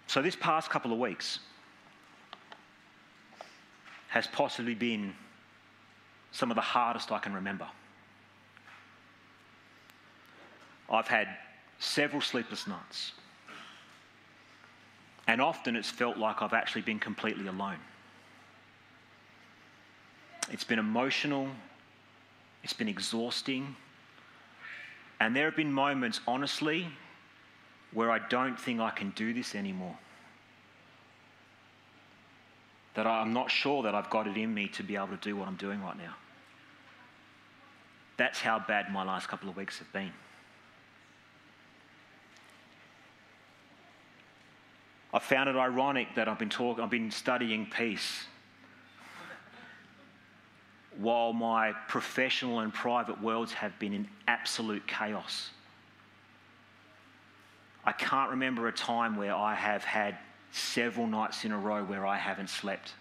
So, 0.09 0.23
this 0.23 0.35
past 0.35 0.71
couple 0.71 0.91
of 0.91 0.99
weeks 0.99 1.39
has 4.09 4.27
possibly 4.27 4.75
been 4.75 5.13
some 6.33 6.51
of 6.51 6.55
the 6.55 6.63
hardest 6.63 7.13
I 7.13 7.19
can 7.19 7.35
remember. 7.35 7.69
I've 10.89 11.09
had 11.09 11.29
several 11.79 12.23
sleepless 12.23 12.67
nights. 12.67 13.13
And 15.27 15.43
often 15.43 15.77
it's 15.77 15.91
felt 15.91 16.17
like 16.17 16.41
I've 16.41 16.55
actually 16.55 16.83
been 16.83 16.99
completely 16.99 17.47
alone. 17.47 17.79
It's 20.51 20.65
been 20.65 20.79
emotional, 20.79 21.49
it's 22.65 22.73
been 22.73 22.89
exhausting. 22.89 23.77
And 25.21 25.37
there 25.37 25.45
have 25.45 25.57
been 25.57 25.71
moments, 25.71 26.21
honestly, 26.27 26.87
where 27.93 28.11
I 28.11 28.19
don't 28.29 28.59
think 28.59 28.81
I 28.81 28.91
can 28.91 29.11
do 29.11 29.33
this 29.33 29.55
anymore. 29.55 29.97
That 32.95 33.07
I'm 33.07 33.33
not 33.33 33.51
sure 33.51 33.83
that 33.85 33.95
I've 33.95 34.11
got 34.11 34.27
it 34.27 34.37
in 34.37 34.53
me 34.53 34.69
to 34.69 34.83
be 34.83 34.97
able 34.97 35.09
to 35.09 35.17
do 35.17 35.37
what 35.37 35.49
I'm 35.49 35.57
doing 35.57 35.83
right 35.83 35.97
now. 35.97 36.15
That's 38.17 38.41
how 38.41 38.59
bad 38.59 38.93
my 38.93 39.05
last 39.05 39.29
couple 39.29 39.49
of 39.49 39.57
weeks 39.57 39.79
have 39.79 39.93
been. 39.93 40.13
I 45.15 45.21
found 45.21 45.49
it 45.49 45.57
ironic 45.57 46.09
that 46.17 46.29
I've 46.29 46.39
been 46.39 46.51
talking, 46.51 46.85
I've 46.85 46.91
been 46.91 47.11
studying 47.11 47.67
peace 47.67 48.25
while 50.99 51.33
my 51.33 51.73
professional 51.87 52.59
and 52.59 52.75
private 52.75 53.23
worlds 53.23 53.53
have 53.53 53.79
been 53.79 53.93
in 53.95 54.09
absolute 54.27 54.87
chaos. 54.87 55.51
I 57.85 57.93
can't 57.93 58.31
remember 58.31 58.69
a 58.69 58.73
time 58.73 59.17
where 59.17 59.35
I 59.35 59.55
have 59.55 59.85
had 59.85 60.19
several 60.53 61.07
nights 61.07 61.45
in 61.45 61.53
a 61.53 61.59
row 61.59 61.85
where 61.85 62.07
I 62.07 62.17
haven't 62.17 62.51
slept. 62.51 62.93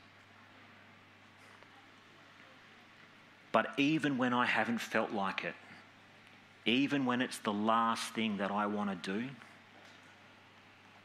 But 3.51 3.67
even 3.77 4.17
when 4.17 4.33
I 4.33 4.45
haven't 4.45 4.79
felt 4.79 5.11
like 5.11 5.43
it, 5.43 5.55
even 6.65 7.05
when 7.05 7.21
it's 7.21 7.39
the 7.39 7.53
last 7.53 8.13
thing 8.13 8.37
that 8.37 8.51
I 8.51 8.65
want 8.65 8.89
to 9.03 9.11
do, 9.11 9.27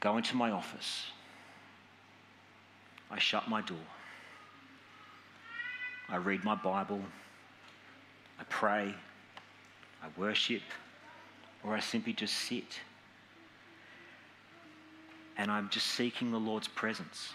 go 0.00 0.16
into 0.16 0.36
my 0.36 0.50
office, 0.50 1.06
I 3.10 3.18
shut 3.18 3.48
my 3.48 3.60
door, 3.62 3.78
I 6.08 6.16
read 6.16 6.44
my 6.44 6.56
Bible, 6.56 7.00
I 8.40 8.44
pray, 8.48 8.92
I 10.02 10.06
worship, 10.16 10.62
or 11.62 11.74
I 11.74 11.80
simply 11.80 12.12
just 12.12 12.34
sit. 12.34 12.80
And 15.42 15.50
I'm 15.50 15.68
just 15.70 15.88
seeking 15.88 16.30
the 16.30 16.38
Lord's 16.38 16.68
presence. 16.68 17.34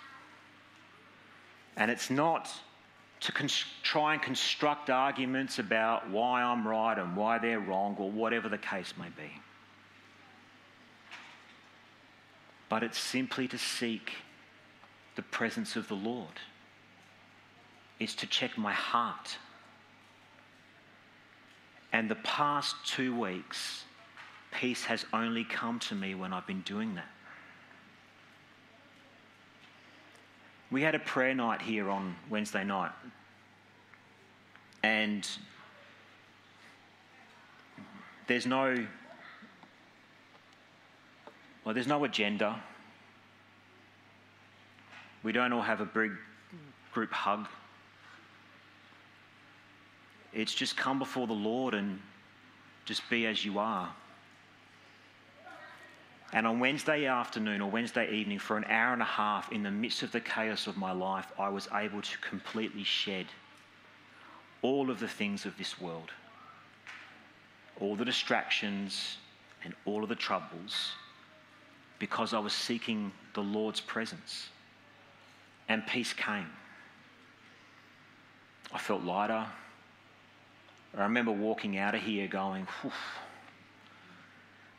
And 1.76 1.92
it's 1.92 2.10
not 2.10 2.50
to 3.20 3.34
try 3.84 4.14
and 4.14 4.22
construct 4.22 4.90
arguments 4.90 5.60
about 5.60 6.10
why 6.10 6.42
I'm 6.42 6.66
right 6.66 6.98
and 6.98 7.18
why 7.18 7.38
they're 7.38 7.60
wrong 7.60 7.98
or 8.00 8.10
whatever 8.10 8.48
the 8.48 8.58
case 8.58 8.94
may 8.98 9.10
be. 9.10 9.30
But 12.70 12.82
it's 12.82 12.98
simply 12.98 13.46
to 13.50 13.58
seek 13.58 14.14
the 15.18 15.22
presence 15.22 15.76
of 15.76 15.90
the 15.90 15.96
Lord. 15.96 16.40
It's 18.00 18.16
to 18.16 18.26
check 18.26 18.58
my 18.58 18.72
heart. 18.72 19.38
And 21.92 22.10
the 22.10 22.16
past 22.16 22.74
two 22.86 23.20
weeks, 23.20 23.84
peace 24.54 24.86
has 24.86 25.06
only 25.12 25.44
come 25.44 25.80
to 25.80 25.96
me 25.96 26.16
when 26.16 26.32
I've 26.32 26.48
been 26.48 26.62
doing 26.62 26.96
that. 26.96 27.10
We 30.70 30.82
had 30.82 30.96
a 30.96 31.00
prayer 31.00 31.34
night 31.34 31.62
here 31.62 31.90
on 31.90 32.16
Wednesday 32.30 32.64
night. 32.64 32.92
And 34.84 35.28
there's 38.28 38.46
no 38.46 38.86
well, 41.64 41.74
there's 41.74 41.88
no 41.88 42.06
agenda. 42.06 42.62
We 45.22 45.34
don't 45.34 45.52
all 45.52 45.62
have 45.62 45.82
a 45.82 45.86
big 45.86 46.12
group 46.94 47.12
hug. 47.12 47.46
It's 50.34 50.54
just 50.54 50.78
come 50.78 50.98
before 50.98 51.28
the 51.28 51.34
Lord 51.34 51.74
and 51.74 52.00
just 52.86 53.10
be 53.10 53.26
as 53.26 53.44
you 53.44 53.60
are. 53.60 53.94
And 56.34 56.46
on 56.46 56.60
Wednesday 56.60 57.06
afternoon 57.06 57.62
or 57.62 57.70
Wednesday 57.70 58.12
evening, 58.12 58.40
for 58.40 58.58
an 58.58 58.66
hour 58.66 58.94
and 58.94 59.02
a 59.02 59.06
half, 59.06 59.52
in 59.52 59.64
the 59.64 59.72
midst 59.72 60.04
of 60.04 60.12
the 60.12 60.20
chaos 60.20 60.68
of 60.68 60.76
my 60.76 60.92
life, 60.92 61.32
I 61.40 61.50
was 61.50 61.70
able 61.74 62.02
to 62.02 62.18
completely 62.18 62.84
shed 62.84 63.28
all 64.62 64.90
of 64.90 65.00
the 65.00 65.08
things 65.08 65.46
of 65.46 65.58
this 65.58 65.80
world, 65.80 66.12
all 67.80 67.96
the 67.96 68.04
distractions 68.04 69.18
and 69.64 69.74
all 69.86 70.04
of 70.04 70.10
the 70.10 70.16
troubles, 70.16 70.92
because 72.00 72.34
I 72.34 72.40
was 72.40 72.54
seeking 72.54 73.12
the 73.34 73.42
Lord's 73.42 73.80
presence. 73.80 74.50
And 75.70 75.86
peace 75.88 76.14
came. 76.14 76.50
I 78.74 78.78
felt 78.80 79.04
lighter. 79.04 79.46
I 80.98 81.04
remember 81.04 81.32
walking 81.32 81.78
out 81.78 81.96
of 81.96 82.02
here 82.02 82.28
going, 82.28 82.68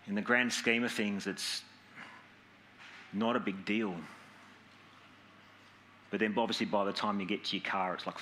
in 0.09 0.15
the 0.15 0.23
grand 0.23 0.53
scheme 0.53 0.85
of 0.85 0.93
things, 0.93 1.27
it's 1.27 1.63
not 3.13 3.37
a 3.37 3.41
big 3.41 3.65
deal. 3.65 3.95
But 6.11 6.21
then, 6.21 6.35
obviously, 6.37 6.67
by 6.67 6.85
the 6.85 6.93
time 6.93 7.21
you 7.21 7.27
get 7.27 7.45
to 7.45 7.57
your 7.57 7.65
car, 7.65 7.95
it's 7.95 8.07
like. 8.07 8.17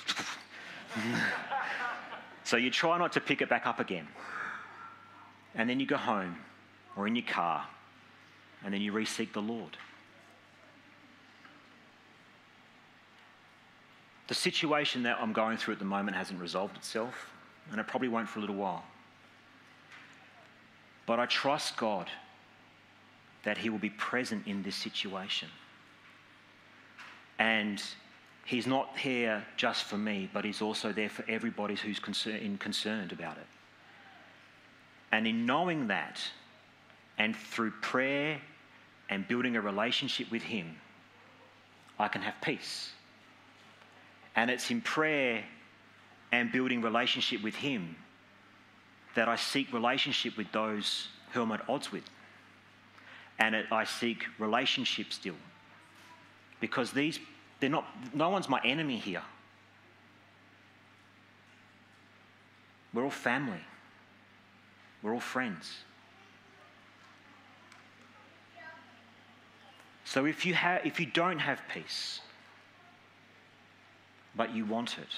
so 2.43 2.57
you 2.57 2.69
try 2.69 2.97
not 2.97 3.13
to 3.13 3.21
pick 3.21 3.41
it 3.41 3.47
back 3.47 3.65
up 3.65 3.79
again. 3.79 4.07
And 5.55 5.69
then 5.69 5.79
you 5.79 5.85
go 5.85 5.95
home 5.95 6.35
or 6.97 7.07
in 7.07 7.15
your 7.15 7.25
car, 7.25 7.65
and 8.65 8.73
then 8.73 8.81
you 8.81 8.91
re 8.91 9.05
seek 9.05 9.31
the 9.31 9.41
Lord. 9.41 9.77
The 14.27 14.33
situation 14.33 15.03
that 15.03 15.19
I'm 15.21 15.31
going 15.31 15.55
through 15.55 15.75
at 15.75 15.79
the 15.79 15.85
moment 15.85 16.17
hasn't 16.17 16.41
resolved 16.41 16.75
itself, 16.75 17.31
and 17.71 17.79
it 17.79 17.87
probably 17.87 18.09
won't 18.09 18.27
for 18.27 18.39
a 18.39 18.41
little 18.41 18.57
while. 18.57 18.83
But 21.07 21.19
I 21.19 21.25
trust 21.25 21.77
God 21.77 22.09
that 23.43 23.57
He 23.57 23.71
will 23.71 23.79
be 23.79 23.89
present 23.89 24.45
in 24.45 24.61
this 24.61 24.75
situation. 24.75 25.47
And 27.39 27.81
He's 28.45 28.67
not 28.67 28.97
here 28.97 29.43
just 29.55 29.85
for 29.85 29.97
me, 29.97 30.29
but 30.31 30.45
He's 30.45 30.61
also 30.61 30.91
there 30.91 31.09
for 31.09 31.25
everybody 31.27 31.75
who's 31.75 31.97
concern, 31.97 32.57
concerned 32.59 33.11
about 33.11 33.37
it. 33.37 33.47
And 35.11 35.25
in 35.25 35.45
knowing 35.45 35.87
that, 35.87 36.21
and 37.17 37.35
through 37.35 37.71
prayer 37.81 38.39
and 39.09 39.25
building 39.27 39.55
a 39.55 39.61
relationship 39.61 40.29
with 40.29 40.43
Him, 40.43 40.75
I 41.97 42.09
can 42.09 42.21
have 42.21 42.35
peace. 42.41 42.91
And 44.35 44.51
it's 44.51 44.69
in 44.69 44.81
prayer 44.81 45.43
and 46.33 46.51
building 46.51 46.81
relationship 46.81 47.41
with 47.41 47.55
Him 47.55 47.95
that 49.15 49.27
I 49.27 49.35
seek 49.35 49.73
relationship 49.73 50.37
with 50.37 50.51
those 50.51 51.07
who 51.31 51.41
I'm 51.41 51.51
at 51.51 51.67
odds 51.69 51.91
with. 51.91 52.03
And 53.39 53.55
it, 53.55 53.65
I 53.71 53.83
seek 53.83 54.25
relationship 54.39 55.11
still. 55.11 55.35
Because 56.59 56.91
these, 56.91 57.19
they're 57.59 57.69
not, 57.69 57.85
no 58.13 58.29
one's 58.29 58.49
my 58.49 58.59
enemy 58.63 58.97
here. 58.97 59.23
We're 62.93 63.03
all 63.03 63.09
family. 63.09 63.61
We're 65.03 65.13
all 65.13 65.19
friends. 65.19 65.71
So 70.03 70.25
if 70.25 70.45
you, 70.45 70.53
have, 70.53 70.85
if 70.85 70.99
you 70.99 71.05
don't 71.05 71.39
have 71.39 71.61
peace, 71.71 72.21
but 74.35 74.55
you 74.55 74.65
want 74.65 74.97
it, 74.97 75.09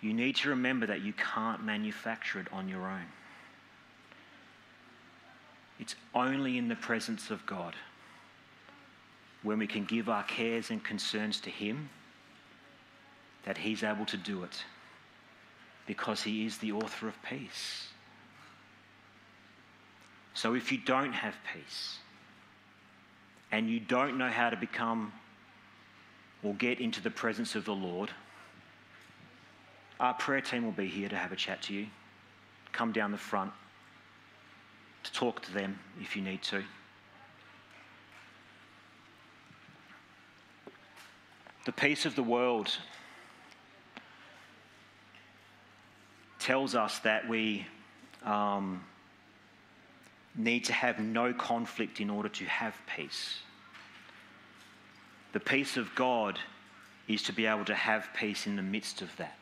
you 0.00 0.12
need 0.12 0.36
to 0.36 0.50
remember 0.50 0.86
that 0.86 1.02
you 1.02 1.12
can't 1.12 1.64
manufacture 1.64 2.38
it 2.38 2.46
on 2.52 2.68
your 2.68 2.86
own. 2.86 3.06
It's 5.80 5.96
only 6.14 6.58
in 6.58 6.68
the 6.68 6.76
presence 6.76 7.30
of 7.30 7.44
God 7.46 7.74
when 9.42 9.58
we 9.58 9.66
can 9.66 9.84
give 9.84 10.08
our 10.08 10.24
cares 10.24 10.70
and 10.70 10.82
concerns 10.82 11.40
to 11.40 11.50
Him 11.50 11.88
that 13.44 13.58
He's 13.58 13.82
able 13.82 14.06
to 14.06 14.16
do 14.16 14.42
it 14.44 14.64
because 15.86 16.22
He 16.22 16.44
is 16.44 16.58
the 16.58 16.72
author 16.72 17.08
of 17.08 17.20
peace. 17.22 17.88
So 20.34 20.54
if 20.54 20.70
you 20.70 20.78
don't 20.78 21.12
have 21.12 21.34
peace 21.52 21.98
and 23.50 23.68
you 23.68 23.80
don't 23.80 24.18
know 24.18 24.28
how 24.28 24.50
to 24.50 24.56
become 24.56 25.12
or 26.42 26.54
get 26.54 26.78
into 26.78 27.00
the 27.00 27.10
presence 27.10 27.56
of 27.56 27.64
the 27.64 27.74
Lord, 27.74 28.10
our 30.00 30.14
prayer 30.14 30.40
team 30.40 30.64
will 30.64 30.72
be 30.72 30.86
here 30.86 31.08
to 31.08 31.16
have 31.16 31.32
a 31.32 31.36
chat 31.36 31.62
to 31.62 31.74
you. 31.74 31.86
Come 32.72 32.92
down 32.92 33.10
the 33.10 33.18
front 33.18 33.52
to 35.04 35.12
talk 35.12 35.42
to 35.42 35.52
them 35.52 35.78
if 36.00 36.14
you 36.14 36.22
need 36.22 36.42
to. 36.42 36.62
The 41.64 41.72
peace 41.72 42.06
of 42.06 42.14
the 42.14 42.22
world 42.22 42.70
tells 46.38 46.74
us 46.74 46.98
that 47.00 47.28
we 47.28 47.66
um, 48.24 48.82
need 50.34 50.64
to 50.64 50.72
have 50.72 50.98
no 50.98 51.34
conflict 51.34 52.00
in 52.00 52.08
order 52.08 52.28
to 52.28 52.44
have 52.44 52.74
peace. 52.96 53.40
The 55.32 55.40
peace 55.40 55.76
of 55.76 55.94
God 55.94 56.38
is 57.06 57.22
to 57.24 57.32
be 57.32 57.44
able 57.44 57.64
to 57.66 57.74
have 57.74 58.08
peace 58.14 58.46
in 58.46 58.56
the 58.56 58.62
midst 58.62 59.02
of 59.02 59.14
that. 59.16 59.36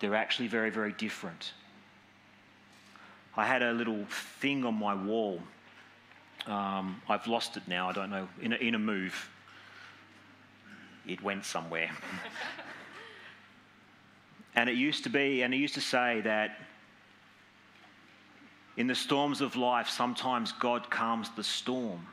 They're 0.00 0.14
actually 0.14 0.48
very, 0.48 0.70
very 0.70 0.92
different. 0.92 1.52
I 3.36 3.46
had 3.46 3.62
a 3.62 3.72
little 3.72 4.04
thing 4.40 4.64
on 4.64 4.74
my 4.74 4.94
wall. 4.94 5.40
Um, 6.46 7.00
I've 7.08 7.26
lost 7.26 7.56
it 7.56 7.62
now, 7.68 7.88
I 7.88 7.92
don't 7.92 8.10
know, 8.10 8.28
in 8.40 8.54
a, 8.54 8.56
in 8.56 8.74
a 8.74 8.78
move. 8.78 9.28
It 11.06 11.22
went 11.22 11.44
somewhere. 11.44 11.90
and 14.54 14.68
it 14.68 14.76
used 14.76 15.04
to 15.04 15.10
be, 15.10 15.42
and 15.42 15.54
it 15.54 15.58
used 15.58 15.74
to 15.74 15.80
say 15.80 16.22
that 16.22 16.58
in 18.76 18.86
the 18.86 18.94
storms 18.94 19.42
of 19.42 19.56
life, 19.56 19.88
sometimes 19.88 20.52
God 20.52 20.90
calms 20.90 21.28
the 21.36 21.44
storm, 21.44 22.06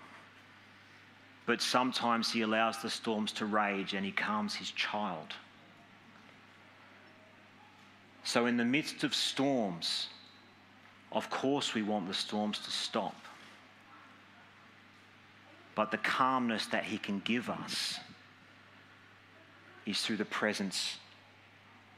but 1.46 1.62
sometimes 1.62 2.32
He 2.32 2.42
allows 2.42 2.82
the 2.82 2.90
storms 2.90 3.32
to 3.34 3.46
rage 3.46 3.94
and 3.94 4.06
He 4.06 4.12
calms 4.12 4.56
His 4.56 4.72
child. 4.72 5.34
So, 8.28 8.46
in 8.46 8.58
the 8.58 8.66
midst 8.66 9.06
of 9.06 9.16
storms, 9.16 10.10
of 11.14 11.30
course, 11.30 11.74
we 11.74 11.82
want 11.82 12.10
the 12.10 12.14
storms 12.14 12.60
to 12.60 12.72
stop. 12.72 13.16
But 15.76 15.92
the 15.92 15.98
calmness 15.98 16.66
that 16.66 16.84
He 16.84 16.98
can 16.98 17.22
give 17.22 17.50
us 17.50 18.02
is 19.86 20.02
through 20.02 20.18
the 20.18 20.26
presence 20.26 20.98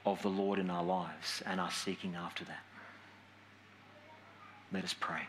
of 0.06 0.22
the 0.22 0.30
Lord 0.30 0.60
in 0.60 0.70
our 0.70 0.84
lives 0.84 1.42
and 1.48 1.60
us 1.60 1.74
seeking 1.74 2.14
after 2.14 2.46
that. 2.46 2.64
Let 4.72 4.84
us 4.84 4.94
pray. 4.94 5.24